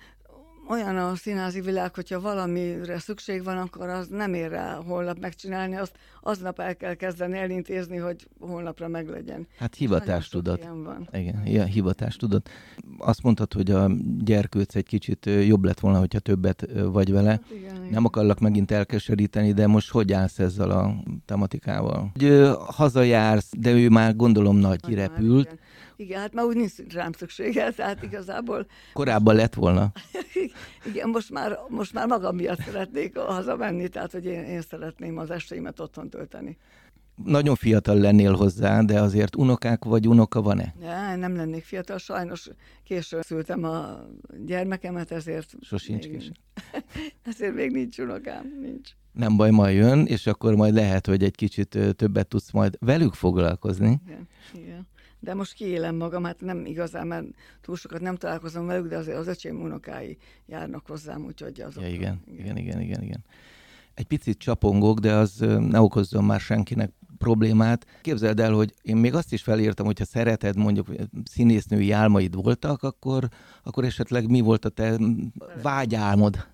olyan 0.69 0.97
a 0.97 1.15
színházi 1.15 1.61
világ, 1.61 1.95
hogyha 1.95 2.19
valamire 2.19 2.99
szükség 2.99 3.43
van, 3.43 3.57
akkor 3.57 3.89
az 3.89 4.07
nem 4.07 4.33
ér 4.33 4.49
rá 4.49 4.75
holnap 4.75 5.19
megcsinálni, 5.19 5.75
azt 5.75 5.95
aznap 6.21 6.59
el 6.59 6.75
kell 6.75 6.93
kezdeni 6.93 7.37
elintézni, 7.37 7.97
hogy 7.97 8.27
holnapra 8.39 8.87
meglegyen. 8.87 9.47
Hát 9.57 9.75
hivatástudat. 9.75 10.69
Igen, 11.11 11.45
ilyen 11.45 11.65
hivatástudat. 11.65 12.49
Azt 12.97 13.23
mondtad, 13.23 13.53
hogy 13.53 13.71
a 13.71 13.91
gyerkőc 14.17 14.75
egy 14.75 14.85
kicsit 14.85 15.25
jobb 15.25 15.63
lett 15.63 15.79
volna, 15.79 15.99
hogyha 15.99 16.19
többet 16.19 16.67
vagy 16.85 17.11
vele. 17.11 17.29
Hát 17.29 17.43
igen, 17.49 17.75
igen. 17.75 17.87
Nem 17.91 18.05
akarlak 18.05 18.39
megint 18.39 18.71
elkeseríteni, 18.71 19.51
de 19.51 19.67
most 19.67 19.91
hogy 19.91 20.13
állsz 20.13 20.39
ezzel 20.39 20.71
a 20.71 21.03
tematikával? 21.25 22.11
Hogy 22.13 22.51
hazajársz, 22.57 23.49
de 23.57 23.71
ő 23.71 23.89
már 23.89 24.15
gondolom 24.15 24.57
nagy 24.57 24.93
repült. 24.93 25.45
Igen 25.45 25.65
igen, 25.97 26.19
hát 26.19 26.33
már 26.33 26.45
úgy 26.45 26.55
nincs 26.55 26.93
rám 26.93 27.11
szüksége, 27.11 27.71
tehát 27.71 28.03
igazából... 28.03 28.65
Korábban 28.93 29.35
lett 29.35 29.53
volna. 29.53 29.91
Igen, 30.89 31.09
most 31.09 31.29
már, 31.29 31.59
most 31.69 31.93
már 31.93 32.07
magam 32.07 32.35
miatt 32.35 32.61
szeretnék 32.61 33.17
hazamenni, 33.17 33.87
tehát 33.87 34.11
hogy 34.11 34.25
én, 34.25 34.43
én 34.43 34.61
szeretném 34.61 35.17
az 35.17 35.29
esteimet 35.29 35.79
otthon 35.79 36.09
tölteni. 36.09 36.57
Nagyon 37.23 37.55
fiatal 37.55 37.97
lennél 37.97 38.33
hozzá, 38.33 38.81
de 38.81 39.01
azért 39.01 39.35
unokák 39.35 39.83
vagy 39.83 40.07
unoka 40.07 40.41
van-e? 40.41 40.73
Ne, 40.79 41.15
nem 41.15 41.35
lennék 41.35 41.63
fiatal, 41.63 41.97
sajnos 41.97 42.49
későn 42.83 43.21
szültem 43.21 43.63
a 43.63 44.05
gyermekemet, 44.45 45.11
ezért... 45.11 45.53
Sosincs 45.61 46.07
későn. 46.07 46.37
ezért 47.29 47.53
még 47.53 47.71
nincs 47.71 47.97
unokám, 47.97 48.57
nincs. 48.61 48.89
Nem 49.11 49.37
baj, 49.37 49.49
majd 49.49 49.75
jön, 49.75 50.05
és 50.05 50.27
akkor 50.27 50.55
majd 50.55 50.73
lehet, 50.73 51.05
hogy 51.05 51.23
egy 51.23 51.35
kicsit 51.35 51.77
többet 51.95 52.27
tudsz 52.27 52.51
majd 52.51 52.77
velük 52.79 53.13
foglalkozni. 53.13 53.99
Igen, 54.05 54.27
igen 54.53 54.87
de 55.19 55.33
most 55.33 55.53
kiélem 55.53 55.95
magam, 55.95 56.23
hát 56.23 56.41
nem 56.41 56.65
igazán, 56.65 57.07
mert 57.07 57.25
túl 57.61 57.75
sokat 57.75 58.01
nem 58.01 58.15
találkozom 58.15 58.65
velük, 58.65 58.87
de 58.87 58.97
azért 58.97 59.17
az 59.17 59.27
öcsém 59.27 59.61
unokái 59.61 60.17
járnak 60.45 60.87
hozzám, 60.87 61.25
úgyhogy 61.25 61.61
azok. 61.61 61.83
Ja, 61.83 61.89
igen, 61.89 62.21
igen, 62.25 62.57
igen, 62.57 62.81
igen, 62.81 63.01
igen. 63.01 63.25
Egy 63.93 64.05
picit 64.05 64.37
csapongok, 64.37 64.99
de 64.99 65.13
az 65.13 65.45
ne 65.59 65.81
okozzon 65.81 66.23
már 66.23 66.39
senkinek 66.39 66.91
problémát. 67.17 67.85
Képzeld 68.01 68.39
el, 68.39 68.53
hogy 68.53 68.73
én 68.81 68.97
még 68.97 69.13
azt 69.13 69.33
is 69.33 69.41
felírtam, 69.41 69.85
hogyha 69.85 70.05
szereted, 70.05 70.57
mondjuk 70.57 70.87
színésznői 71.23 71.91
álmaid 71.91 72.35
voltak, 72.35 72.83
akkor, 72.83 73.27
akkor 73.63 73.83
esetleg 73.83 74.29
mi 74.29 74.39
volt 74.39 74.65
a 74.65 74.69
te 74.69 74.99
vágyálmod? 75.61 76.47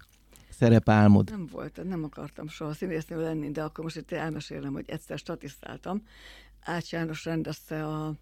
szerepálmod? 0.49 1.29
Nem 1.29 1.47
volt, 1.51 1.83
nem 1.83 2.03
akartam 2.03 2.47
soha 2.47 2.73
színésznő 2.73 3.21
lenni, 3.21 3.51
de 3.51 3.63
akkor 3.63 3.83
most 3.83 3.97
itt 3.97 4.11
elmesélem, 4.11 4.73
hogy 4.73 4.89
egyszer 4.89 5.17
statisztáltam. 5.17 6.03
Ács 6.61 6.91
János 6.91 7.25
rendezte 7.25 7.87
a 7.87 8.13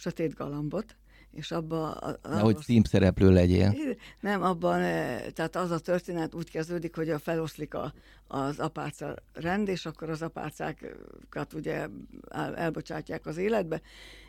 sötét 0.00 0.34
galambot, 0.34 0.96
és 1.30 1.50
abba... 1.50 1.90
A, 1.90 2.18
a, 2.22 2.38
hogy 2.38 2.56
címszereplő 2.56 3.32
legyél. 3.32 3.74
Nem, 4.20 4.42
abban, 4.42 4.80
eh, 4.80 5.24
tehát 5.34 5.56
az 5.56 5.70
a 5.70 5.78
történet 5.78 6.34
úgy 6.34 6.50
kezdődik, 6.50 6.96
hogy 6.96 7.10
a 7.10 7.18
feloszlik 7.18 7.74
a, 7.74 7.92
az 8.26 8.58
apáca 8.58 9.14
rend, 9.32 9.68
és 9.68 9.86
akkor 9.86 10.10
az 10.10 10.22
apácákat 10.22 11.52
ugye 11.54 11.88
el, 12.28 12.56
elbocsátják 12.56 13.26
az 13.26 13.36
életbe, 13.36 13.80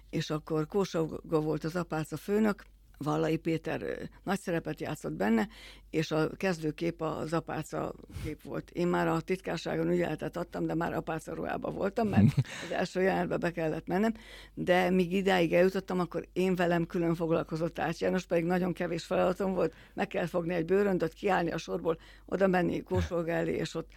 és 0.10 0.29
akkor 0.29 0.67
Kósauga 0.67 1.39
volt 1.39 1.63
az 1.63 1.75
apáca 1.75 2.17
főnök, 2.17 2.65
Vallai 3.04 3.38
Péter 3.38 4.10
nagy 4.24 4.40
szerepet 4.40 4.80
játszott 4.80 5.14
benne, 5.14 5.48
és 5.90 6.12
a 6.12 6.30
kezdőkép 6.38 7.02
az 7.02 7.34
apáca 7.34 7.94
kép 8.24 8.42
volt. 8.44 8.70
Én 8.70 8.88
már 8.88 9.08
a 9.08 9.22
titkárságon 9.22 9.90
ügyeletet 9.90 10.38
adtam, 10.38 10.66
de 10.66 10.76
már 10.76 10.94
apáca 10.94 11.34
ruhába 11.34 11.72
voltam, 11.72 12.08
mert 12.08 12.26
az 12.64 12.72
első 12.72 13.02
jelenetbe 13.02 13.38
be 13.38 13.52
kellett 13.52 13.88
mennem, 13.88 14.14
de 14.54 14.90
míg 14.90 15.14
idáig 15.14 15.54
eljutottam, 15.54 16.00
akkor 16.00 16.28
én 16.34 16.56
velem 16.56 16.86
külön 16.86 17.16
foglalkozott 17.16 17.80
Ács 17.80 18.00
János, 18.00 18.26
pedig 18.26 18.44
nagyon 18.44 18.74
kevés 18.74 19.04
feladatom 19.04 19.54
volt, 19.54 19.74
meg 19.94 20.08
kell 20.08 20.26
fogni 20.26 20.54
egy 20.54 20.66
bőröndöt, 20.66 21.14
kiállni 21.14 21.52
a 21.52 21.58
sorból, 21.58 22.00
oda 22.26 22.48
menni 22.48 22.84
kósolga 22.84 23.32
elé, 23.32 23.54
és 23.54 23.76
ott 23.76 23.92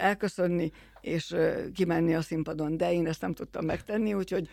elköszönni, 0.00 0.72
és 1.00 1.34
kimenni 1.74 2.14
a 2.14 2.22
színpadon, 2.22 2.76
de 2.76 2.92
én 2.92 3.06
ezt 3.06 3.20
nem 3.20 3.32
tudtam 3.32 3.64
megtenni, 3.64 4.14
úgyhogy 4.14 4.48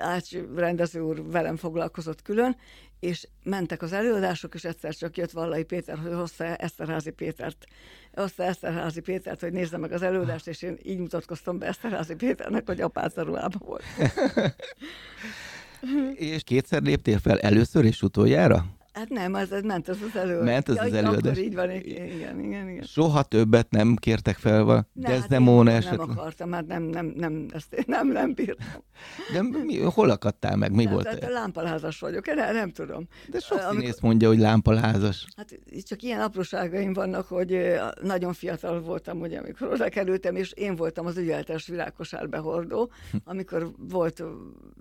Ács 0.00 0.30
rendező 0.54 1.00
úr 1.00 1.30
velem 1.30 1.56
foglalkozott 1.56 2.22
külön, 2.22 2.56
és 3.00 3.28
mentek 3.42 3.82
az 3.82 3.92
előadások, 3.92 4.54
és 4.54 4.64
egyszer 4.64 4.94
csak 4.94 5.16
jött 5.16 5.30
Vallai 5.30 5.64
Péter, 5.64 5.98
hogy 5.98 6.12
hozta 6.12 6.44
Eszterházi 6.44 7.10
Pétert, 7.10 7.64
hozta 8.14 8.42
Eszterházi 8.42 9.00
Pétert, 9.00 9.40
hogy 9.40 9.52
nézze 9.52 9.76
meg 9.76 9.92
az 9.92 10.02
előadást, 10.02 10.46
és 10.46 10.62
én 10.62 10.78
így 10.82 10.98
mutatkoztam 10.98 11.58
be 11.58 11.66
Eszterházi 11.66 12.14
Péternek, 12.14 12.66
hogy 12.66 12.80
apáca 12.80 13.22
ruhában 13.22 13.62
volt. 13.64 13.82
és 16.14 16.42
kétszer 16.42 16.82
léptél 16.82 17.18
fel 17.18 17.38
először 17.40 17.84
és 17.84 18.02
utoljára? 18.02 18.79
Hát 18.92 19.08
nem, 19.08 19.34
az, 19.34 19.52
az 19.52 19.62
ment 19.62 19.88
az 19.88 19.98
az 20.02 20.16
előadás. 20.16 20.44
Ment 20.44 20.68
az 20.68 20.76
ja, 20.76 20.82
az 20.82 20.92
előadás. 20.92 21.32
Akkor 21.32 21.44
így 21.44 21.54
van, 21.54 21.70
igen, 21.70 22.40
igen, 22.40 22.68
igen. 22.68 22.82
Soha 22.82 23.22
többet 23.22 23.70
nem 23.70 23.96
kértek 23.96 24.36
fel, 24.36 24.62
vagy 24.62 24.80
ne, 24.92 25.08
Desdemona 25.08 25.70
hát 25.70 25.78
esetleg? 25.78 26.06
Nem 26.06 26.18
akartam, 26.18 26.52
hát 26.52 26.66
nem, 26.66 26.82
nem, 26.82 27.12
nem, 27.16 27.46
ezt 27.52 27.72
én 27.72 27.84
nem, 27.86 28.08
nem 28.08 28.34
bírtam. 28.34 28.82
De 29.32 29.42
mi, 29.42 29.80
hol 29.80 30.10
akadtál 30.10 30.56
meg? 30.56 30.72
Mi 30.72 30.84
nem, 30.84 30.92
volt? 30.92 31.06
Hát 31.06 31.30
lámpalázas 31.30 32.00
vagyok, 32.00 32.26
nem, 32.26 32.54
nem 32.54 32.70
tudom. 32.70 33.08
De 33.28 33.38
sok 33.38 33.58
Amikor... 33.58 33.76
színész 33.76 34.00
mondja, 34.00 34.28
hogy 34.28 34.38
lámpalázas. 34.38 35.26
Hát 35.36 35.58
csak 35.82 36.02
ilyen 36.02 36.20
apróságaim 36.20 36.92
vannak, 36.92 37.26
hogy 37.26 37.74
nagyon 38.02 38.32
fiatal 38.32 38.80
voltam, 38.80 39.20
ugye, 39.20 39.38
amikor 39.38 39.68
oda 39.68 39.88
kerültem, 39.88 40.36
és 40.36 40.52
én 40.52 40.76
voltam 40.76 41.06
az 41.06 41.16
ügyeletes 41.16 41.66
virágkosár 41.66 42.28
behordó, 42.28 42.90
amikor 43.24 43.70
volt 43.78 44.22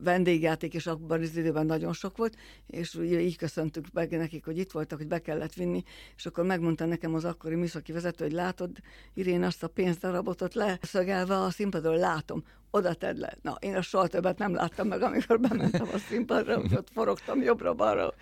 vendégjáték, 0.04 0.74
és 0.74 0.88
abban 0.88 1.22
az 1.22 1.38
időben 1.38 1.66
nagyon 1.66 1.94
sok 1.94 2.18
volt, 2.18 2.36
és 2.68 3.00
így 3.04 3.38
köszöntük 3.38 3.86
meg 4.00 4.18
nekik, 4.18 4.46
hogy 4.46 4.58
itt 4.58 4.72
voltak, 4.72 4.98
hogy 4.98 5.08
be 5.08 5.20
kellett 5.20 5.54
vinni, 5.54 5.84
és 6.16 6.26
akkor 6.26 6.46
megmondta 6.46 6.86
nekem 6.86 7.14
az 7.14 7.26
akkori 7.26 7.56
műszaki 7.56 7.92
vezető, 7.92 8.24
hogy 8.24 8.34
látod, 8.34 8.72
Irén 9.14 9.44
azt 9.44 9.64
a 9.64 9.68
pénzdarabot 9.68 10.42
ott 10.42 10.54
leszögelve 10.54 11.38
a 11.38 11.50
színpadon, 11.50 11.96
látom, 11.96 12.44
oda 12.72 12.94
tedd 12.94 13.20
le. 13.20 13.38
Na, 13.42 13.58
én 13.60 13.76
a 13.76 13.82
soha 13.82 14.08
többet 14.08 14.38
nem 14.38 14.54
láttam 14.54 14.88
meg, 14.88 15.02
amikor 15.02 15.40
bementem 15.40 15.88
a 15.94 15.98
színpadra, 15.98 16.60
hogy 16.60 16.76
ott 16.80 16.90
forogtam 16.94 17.42
jobbra-balra, 17.42 18.14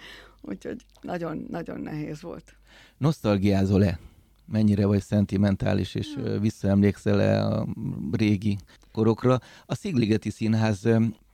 úgyhogy 0.42 0.86
nagyon-nagyon 1.02 1.80
nehéz 1.80 2.22
volt. 2.22 2.56
Nosztalgiázol-e? 2.98 4.00
Mennyire 4.46 4.86
vagy 4.86 5.02
szentimentális, 5.02 5.96
és 5.96 6.08
visszaemlékszel-e 6.40 7.46
a 7.46 7.68
régi 8.12 8.58
korokra? 8.92 9.40
A 9.66 9.76
Szigligeti 9.76 10.30
Színház 10.30 10.88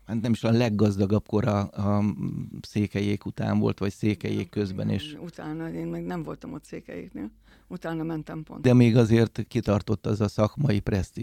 hát 0.06 0.22
nem 0.22 0.32
is 0.32 0.44
a 0.44 0.52
leggazdagabb 0.52 1.28
kora 1.28 1.62
a 1.62 2.04
székelyék 2.62 3.26
után 3.26 3.60
volt, 3.60 3.80
vagy 3.80 3.92
székelyék 3.92 4.50
közben, 4.50 4.90
és... 4.90 5.18
Utána, 5.22 5.70
én 5.70 5.88
meg 5.88 6.06
nem 6.06 6.24
voltam 6.24 6.54
ott 6.54 6.64
székelyéknél. 6.64 7.32
Utána 7.74 8.04
mentem 8.04 8.44
pont. 8.44 8.62
De 8.62 8.74
még 8.74 8.98
azért 8.98 9.46
kitartott 9.48 10.06
az 10.06 10.22
a 10.22 10.28
szakmai 10.28 10.80
Persze. 10.80 11.22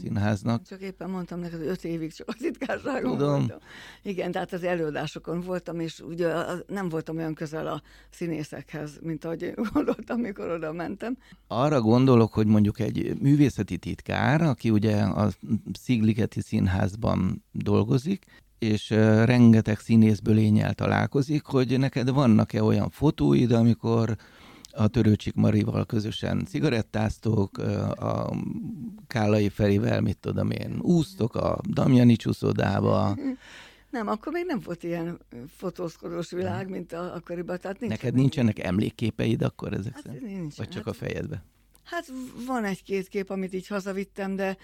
színháznak. 0.00 0.66
Csak 0.66 0.80
éppen 0.80 1.10
mondtam 1.10 1.40
neked, 1.40 1.58
hogy 1.58 1.68
öt 1.68 1.84
évig 1.84 2.12
csak 2.12 2.28
a 2.28 2.32
titkárságon 2.32 3.16
Tudom. 3.16 3.38
voltam. 3.38 3.58
Igen, 4.02 4.32
tehát 4.32 4.52
az 4.52 4.62
előadásokon 4.62 5.40
voltam, 5.40 5.80
és 5.80 6.00
ugye 6.00 6.32
nem 6.66 6.88
voltam 6.88 7.16
olyan 7.16 7.34
közel 7.34 7.66
a 7.66 7.82
színészekhez, 8.10 8.98
mint 9.02 9.24
ahogy 9.24 9.42
én 9.42 9.54
gondoltam, 9.72 10.20
mikor 10.20 10.50
oda 10.50 10.72
mentem. 10.72 11.16
Arra 11.46 11.80
gondolok, 11.80 12.32
hogy 12.32 12.46
mondjuk 12.46 12.80
egy 12.80 13.18
művészeti 13.20 13.78
titkár, 13.78 14.42
aki 14.42 14.70
ugye 14.70 14.96
a 14.96 15.30
Szigligeti 15.72 16.40
Színházban 16.40 17.44
dolgozik, 17.52 18.24
és 18.58 18.90
rengeteg 19.24 19.78
színészből 19.78 20.34
lényel 20.34 20.74
találkozik, 20.74 21.44
hogy 21.44 21.78
neked 21.78 22.10
vannak-e 22.10 22.62
olyan 22.62 22.90
fotóid, 22.90 23.52
amikor 23.52 24.16
a 24.72 24.88
Törőcsik 24.88 25.34
Marival 25.34 25.86
közösen 25.86 26.44
cigarettáztok, 26.44 27.58
a 27.98 28.36
Kálai 29.06 29.48
Ferivel, 29.48 30.00
mit 30.00 30.18
tudom 30.18 30.50
én, 30.50 30.78
úsztok 30.80 31.34
a 31.34 31.58
Damjani 31.68 32.16
csúszodába. 32.16 33.16
Nem, 33.90 34.08
akkor 34.08 34.32
még 34.32 34.44
nem 34.46 34.60
volt 34.64 34.82
ilyen 34.82 35.18
fotózkodós 35.56 36.30
világ, 36.30 36.68
mint 36.68 36.92
a, 36.92 37.14
akkoriban. 37.14 37.58
Tehát 37.58 37.80
nincs 37.80 37.92
Neked 37.92 38.14
nincsenek 38.14 38.58
emlékképeid 38.58 39.42
akkor 39.42 39.72
ezek 39.72 39.92
Hát 39.92 40.02
szerint? 40.02 40.22
nincs. 40.22 40.56
Vagy 40.56 40.68
csak 40.68 40.84
hát, 40.84 40.94
a 40.94 40.96
fejedbe? 40.98 41.44
Hát 41.84 42.12
van 42.46 42.64
egy-két 42.64 43.08
kép, 43.08 43.30
amit 43.30 43.54
így 43.54 43.66
hazavittem, 43.66 44.36
de 44.36 44.56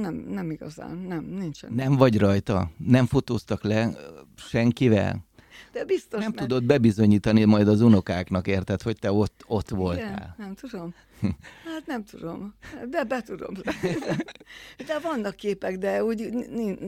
nem, 0.00 0.14
nem 0.14 0.50
igazán, 0.50 0.96
nem, 0.96 1.24
nincsen. 1.24 1.72
Nem 1.72 1.96
vagy 1.96 2.18
rajta? 2.18 2.70
Nem 2.76 3.06
fotóztak 3.06 3.62
le 3.62 3.96
senkivel? 4.36 5.25
De 5.72 5.84
biztos 5.84 6.20
nem 6.20 6.32
mert- 6.34 6.48
tudod 6.48 6.64
bebizonyítani 6.64 7.44
majd 7.44 7.68
az 7.68 7.80
unokáknak, 7.80 8.46
érted, 8.46 8.82
hogy 8.82 8.98
te 8.98 9.12
ott, 9.12 9.44
ott 9.46 9.66
Igen, 9.70 9.78
voltál. 9.78 10.34
nem 10.38 10.54
tudom. 10.54 10.94
Hát 11.72 11.86
nem 11.86 12.04
tudom, 12.04 12.54
de 12.90 13.04
be 13.04 13.22
tudom. 13.22 13.54
De 14.86 14.98
vannak 15.02 15.34
képek, 15.36 15.78
de 15.78 16.04
úgy 16.04 16.32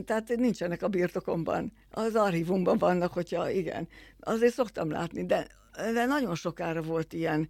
tehát 0.05 0.35
nincsenek 0.35 0.83
a 0.83 0.87
birtokomban. 0.87 1.71
Az 1.91 2.15
archívumban 2.15 2.77
vannak, 2.77 3.13
hogyha 3.13 3.49
igen. 3.49 3.87
Azért 4.19 4.53
szoktam 4.53 4.89
látni, 4.89 5.25
de, 5.25 5.47
de 5.93 6.05
nagyon 6.05 6.35
sokára 6.35 6.81
volt 6.81 7.13
ilyen, 7.13 7.49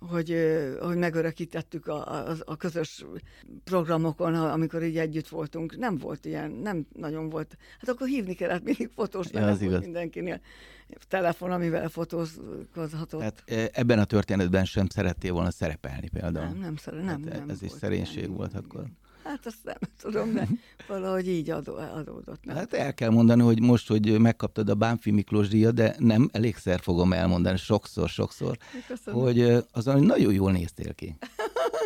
hogy, 0.00 0.36
hogy 0.80 0.96
megörökítettük 0.96 1.86
a, 1.86 2.28
a, 2.28 2.34
a 2.44 2.56
közös 2.56 3.04
programokon, 3.64 4.34
amikor 4.34 4.82
így 4.82 4.98
együtt 4.98 5.28
voltunk. 5.28 5.76
Nem 5.76 5.96
volt 5.96 6.24
ilyen, 6.24 6.50
nem 6.50 6.86
nagyon 6.94 7.28
volt. 7.28 7.56
Hát 7.78 7.88
akkor 7.88 8.06
hívni 8.06 8.34
kellett 8.34 8.64
mindig 8.64 8.90
fotós, 8.94 9.26
Ja, 9.30 9.46
az 9.46 9.60
igaz. 9.60 9.80
mindenkinél 9.80 10.40
telefon, 11.08 11.50
amivel 11.50 11.88
fotózkodhatott. 11.88 13.20
Tehát 13.20 13.70
ebben 13.76 13.98
a 13.98 14.04
történetben 14.04 14.64
sem 14.64 14.86
szerettél 14.88 15.32
volna 15.32 15.50
szerepelni 15.50 16.08
például. 16.08 16.46
Nem, 16.46 16.58
nem 16.58 16.76
szere, 16.76 16.96
nem, 17.02 17.06
Hát 17.06 17.38
nem 17.38 17.48
ez 17.48 17.62
is 17.62 17.68
volt 17.68 17.80
szerénység 17.80 18.16
ilyen, 18.16 18.34
volt 18.34 18.50
igen, 18.50 18.62
akkor. 18.62 18.80
igen. 18.80 18.96
Hát 19.28 19.46
azt 19.46 19.56
nem 19.64 19.76
tudom, 20.00 20.32
de 20.34 20.48
valahogy 20.88 21.28
így 21.28 21.50
adó, 21.50 21.74
adódott. 21.74 22.44
Nem. 22.44 22.56
Hát 22.56 22.72
el 22.72 22.94
kell 22.94 23.10
mondani, 23.10 23.42
hogy 23.42 23.60
most, 23.62 23.88
hogy 23.88 24.18
megkaptad 24.20 24.68
a 24.68 24.74
Bánfi 24.74 25.10
Miklós 25.10 25.48
díjat, 25.48 25.74
de 25.74 25.94
nem 25.98 26.28
elégszer 26.32 26.80
fogom 26.80 27.12
elmondani, 27.12 27.56
sokszor, 27.56 28.08
sokszor, 28.08 28.56
Köszönöm. 28.86 29.20
hogy 29.20 29.64
azon 29.72 30.00
nagyon 30.02 30.32
jól 30.32 30.52
néztél 30.52 30.94
ki. 30.94 31.16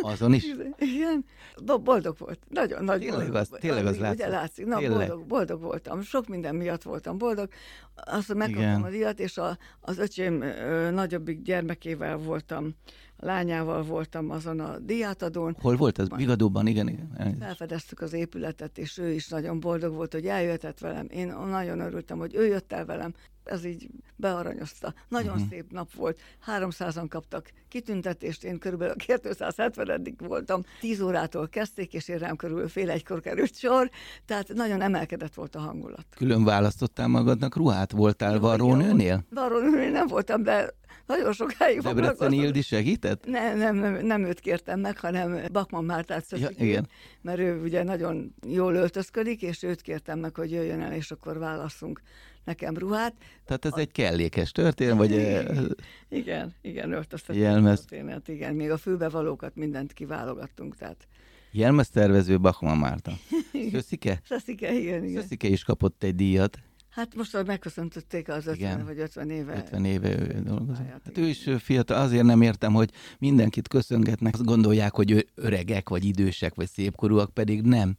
Azon 0.02 0.34
is. 0.34 0.44
Igen, 0.78 1.24
Bo- 1.64 1.82
boldog 1.82 2.16
volt. 2.18 2.38
Nagyon 2.48 2.84
nagy 2.84 2.98
Tényleg 3.00 3.16
boldog 3.18 3.34
az- 3.34 3.50
tényleg 3.60 3.86
az 3.86 3.92
Ugye 3.96 4.02
látszott. 4.02 4.28
látszik. 4.28 4.66
Na, 4.66 4.78
Tényleg. 4.78 4.98
boldog, 5.08 5.26
boldog 5.26 5.60
voltam. 5.60 6.02
Sok 6.02 6.28
minden 6.28 6.54
miatt 6.54 6.82
voltam 6.82 7.18
boldog. 7.18 7.48
Azt, 7.94 8.34
megkaptam 8.34 8.62
Igen. 8.62 8.82
a 8.82 8.90
díjat, 8.90 9.20
és 9.20 9.38
a, 9.38 9.58
az 9.80 9.98
öcsém 9.98 10.40
ö, 10.40 10.90
nagyobbik 10.90 11.42
gyermekével 11.42 12.16
voltam, 12.16 12.74
a 13.16 13.24
lányával 13.26 13.82
voltam 13.82 14.30
azon 14.30 14.60
a 14.60 14.78
díjátadón. 14.78 15.56
Hol 15.60 15.76
volt 15.76 15.98
ez? 15.98 16.08
Bigadóban, 16.08 16.66
igen, 16.66 16.88
igen. 16.88 17.36
Felfedeztük 17.40 18.00
az 18.00 18.12
épületet, 18.12 18.78
és 18.78 18.98
ő 18.98 19.10
is 19.10 19.28
nagyon 19.28 19.60
boldog 19.60 19.94
volt, 19.94 20.12
hogy 20.12 20.26
eljöhetett 20.26 20.78
velem. 20.78 21.06
Én 21.10 21.26
nagyon 21.50 21.80
örültem, 21.80 22.18
hogy 22.18 22.34
ő 22.34 22.46
jött 22.46 22.72
el 22.72 22.84
velem. 22.84 23.14
Ez 23.44 23.64
így 23.64 23.88
bearanyozta. 24.16 24.94
Nagyon 25.08 25.32
uh-huh. 25.32 25.48
szép 25.48 25.70
nap 25.70 25.94
volt. 25.94 26.20
300-an 26.46 27.06
kaptak 27.08 27.52
kitüntetést, 27.68 28.44
én 28.44 28.58
körülbelül 28.58 28.94
270 28.94 30.16
voltam. 30.18 30.62
10 30.80 31.00
órától 31.00 31.48
kezdték, 31.48 31.94
és 31.94 32.08
én 32.08 32.18
rám 32.18 32.36
körülbelül 32.36 32.70
fél 32.70 32.90
egykor 32.90 33.20
került 33.20 33.56
sor, 33.56 33.90
tehát 34.26 34.48
nagyon 34.54 34.80
emelkedett 34.80 35.34
volt 35.34 35.54
a 35.54 35.58
hangulat. 35.60 36.06
Külön 36.16 36.44
választottál 36.44 37.08
magadnak 37.08 37.56
ruhát? 37.56 37.92
Voltál 37.92 38.38
varrónőnél? 38.38 39.24
Varrónőnél 39.30 39.90
nem 39.90 40.06
voltam, 40.06 40.42
de 40.42 40.74
nagyon 41.06 41.32
sokáig 41.32 41.80
foglalkoztam. 41.80 42.32
Ildi 42.32 42.62
segített? 42.62 43.26
Nem, 43.26 43.58
nem, 43.58 43.76
nem, 43.76 44.06
nem 44.06 44.24
őt 44.24 44.40
kértem 44.40 44.80
meg, 44.80 44.98
hanem 44.98 45.40
Bakman 45.52 45.84
Mártát 45.84 46.24
Ja, 46.30 46.36
Szöcsikét, 46.36 46.68
igen. 46.68 46.88
mert 47.20 47.38
ő 47.38 47.60
ugye 47.62 47.82
nagyon 47.82 48.34
jól 48.46 48.74
öltözködik, 48.74 49.42
és 49.42 49.62
őt 49.62 49.80
kértem 49.80 50.18
meg, 50.18 50.36
hogy 50.36 50.50
jöjjön 50.50 50.80
el, 50.80 50.92
és 50.92 51.10
akkor 51.10 51.38
válasszunk 51.38 52.00
nekem 52.44 52.76
ruhát. 52.76 53.14
Tehát 53.44 53.64
ez 53.64 53.72
egy 53.74 53.92
kellékes 53.92 54.52
történet, 54.52 54.96
vagy 54.96 55.12
ö, 55.12 55.42
Igen, 56.20 56.54
igen, 56.60 56.92
öltöztetés 56.92 57.42
Jelmez. 57.42 57.78
történet, 57.84 58.28
igen. 58.28 58.54
Még 58.54 58.70
a 58.70 58.76
fülbevalókat 58.76 59.56
mindent 59.56 59.92
kiválogattunk, 59.92 60.76
tehát 60.76 61.08
jelmeztervező 61.50 62.40
Bachmann 62.40 62.78
Márta. 62.78 63.12
Szöszike? 63.72 64.20
Szeszike, 64.24 64.72
igen, 64.74 65.04
igen. 65.04 65.22
Szöszike 65.22 65.48
is 65.48 65.64
kapott 65.64 66.02
egy 66.02 66.14
díjat. 66.14 66.58
Hát 66.90 67.14
most, 67.14 67.44
megköszöntötték 67.46 68.28
az 68.28 68.46
50 68.46 68.54
Igen. 68.54 68.84
vagy 68.84 68.98
50 68.98 69.30
éve. 69.30 69.56
50 69.56 69.84
éve 69.84 70.08
ő 70.08 70.42
dolgozik. 70.44 70.82
pályát, 70.84 71.00
Hát 71.04 71.18
ő 71.18 71.26
is 71.26 71.48
fiatal, 71.58 72.00
azért 72.00 72.24
nem 72.24 72.42
értem, 72.42 72.72
hogy 72.72 72.90
mindenkit 73.18 73.68
köszöngetnek, 73.68 74.34
azt 74.34 74.44
gondolják, 74.44 74.94
hogy 74.94 75.10
ő 75.10 75.26
öregek, 75.34 75.88
vagy 75.88 76.04
idősek, 76.04 76.54
vagy 76.54 76.68
szépkorúak, 76.68 77.30
pedig 77.34 77.62
nem. 77.62 77.96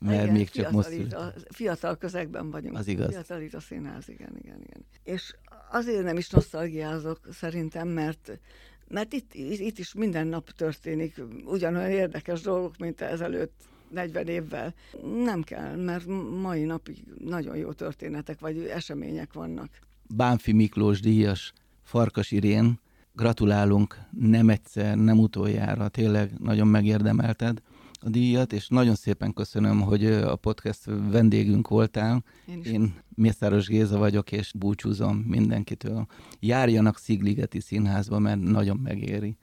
Mert 0.00 0.22
Igen, 0.22 0.34
még 0.34 0.50
csak 0.50 0.70
most 0.70 1.12
a, 1.12 1.32
fiatal 1.48 1.96
közegben 1.96 2.50
vagyunk. 2.50 2.78
Az 2.78 2.86
igaz. 2.86 3.08
Fiatalít 3.08 3.54
a 3.54 3.60
színház, 3.60 4.08
igen, 4.08 4.36
igen, 4.42 4.60
igen. 4.62 4.84
És 5.02 5.34
azért 5.70 6.02
nem 6.02 6.16
is 6.16 6.30
nosztalgiázok 6.30 7.28
szerintem, 7.32 7.88
mert 7.88 8.38
mert 8.88 9.12
itt, 9.12 9.34
itt 9.34 9.78
is 9.78 9.94
minden 9.94 10.26
nap 10.26 10.50
történik 10.50 11.22
ugyanolyan 11.44 11.90
érdekes 11.90 12.40
dolgok, 12.40 12.76
mint 12.78 13.00
ezelőtt 13.00 13.52
40 13.90 14.26
évvel. 14.26 14.74
Nem 15.24 15.42
kell, 15.42 15.76
mert 15.76 16.06
mai 16.40 16.64
napig 16.64 17.04
nagyon 17.18 17.56
jó 17.56 17.72
történetek 17.72 18.40
vagy 18.40 18.58
események 18.58 19.32
vannak. 19.32 19.68
Bánfi 20.14 20.52
Miklós 20.52 21.00
díjas, 21.00 21.52
Farkas 21.82 22.30
Irén, 22.30 22.78
gratulálunk 23.12 23.98
nem 24.10 24.48
egyszer, 24.48 24.96
nem 24.96 25.18
utoljára, 25.18 25.88
tényleg 25.88 26.38
nagyon 26.38 26.66
megérdemelted 26.66 27.62
a 28.04 28.08
díjat, 28.08 28.52
és 28.52 28.68
nagyon 28.68 28.94
szépen 28.94 29.32
köszönöm, 29.32 29.80
hogy 29.80 30.04
a 30.06 30.36
podcast 30.36 30.84
vendégünk 31.10 31.68
voltál. 31.68 32.24
Én 32.46 32.58
is 32.58 32.66
Én 32.66 32.94
Mészáros 33.14 33.66
Géza 33.66 33.98
vagyok, 33.98 34.32
és 34.32 34.52
búcsúzom 34.58 35.16
mindenkitől. 35.16 36.06
Járjanak 36.40 36.98
Szigligeti 36.98 37.60
Színházba, 37.60 38.18
mert 38.18 38.40
nagyon 38.40 38.76
megéri. 38.76 39.36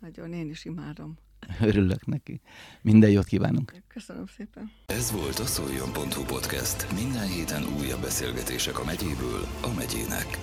nagyon, 0.00 0.32
én 0.32 0.50
is 0.50 0.64
imádom. 0.64 1.18
Örülök 1.60 2.06
neki. 2.06 2.40
Minden 2.82 3.10
jót 3.10 3.24
kívánunk! 3.24 3.82
Köszönöm 3.88 4.26
szépen. 4.26 4.70
Ez 4.86 5.12
volt 5.12 5.38
a 5.38 5.44
szoljon.hu 5.46 6.22
podcast. 6.24 6.92
Minden 6.94 7.26
héten 7.28 7.62
újabb 7.80 8.00
beszélgetések 8.00 8.78
a 8.78 8.84
megyéből 8.84 9.42
a 9.62 9.74
megyének. 9.76 10.38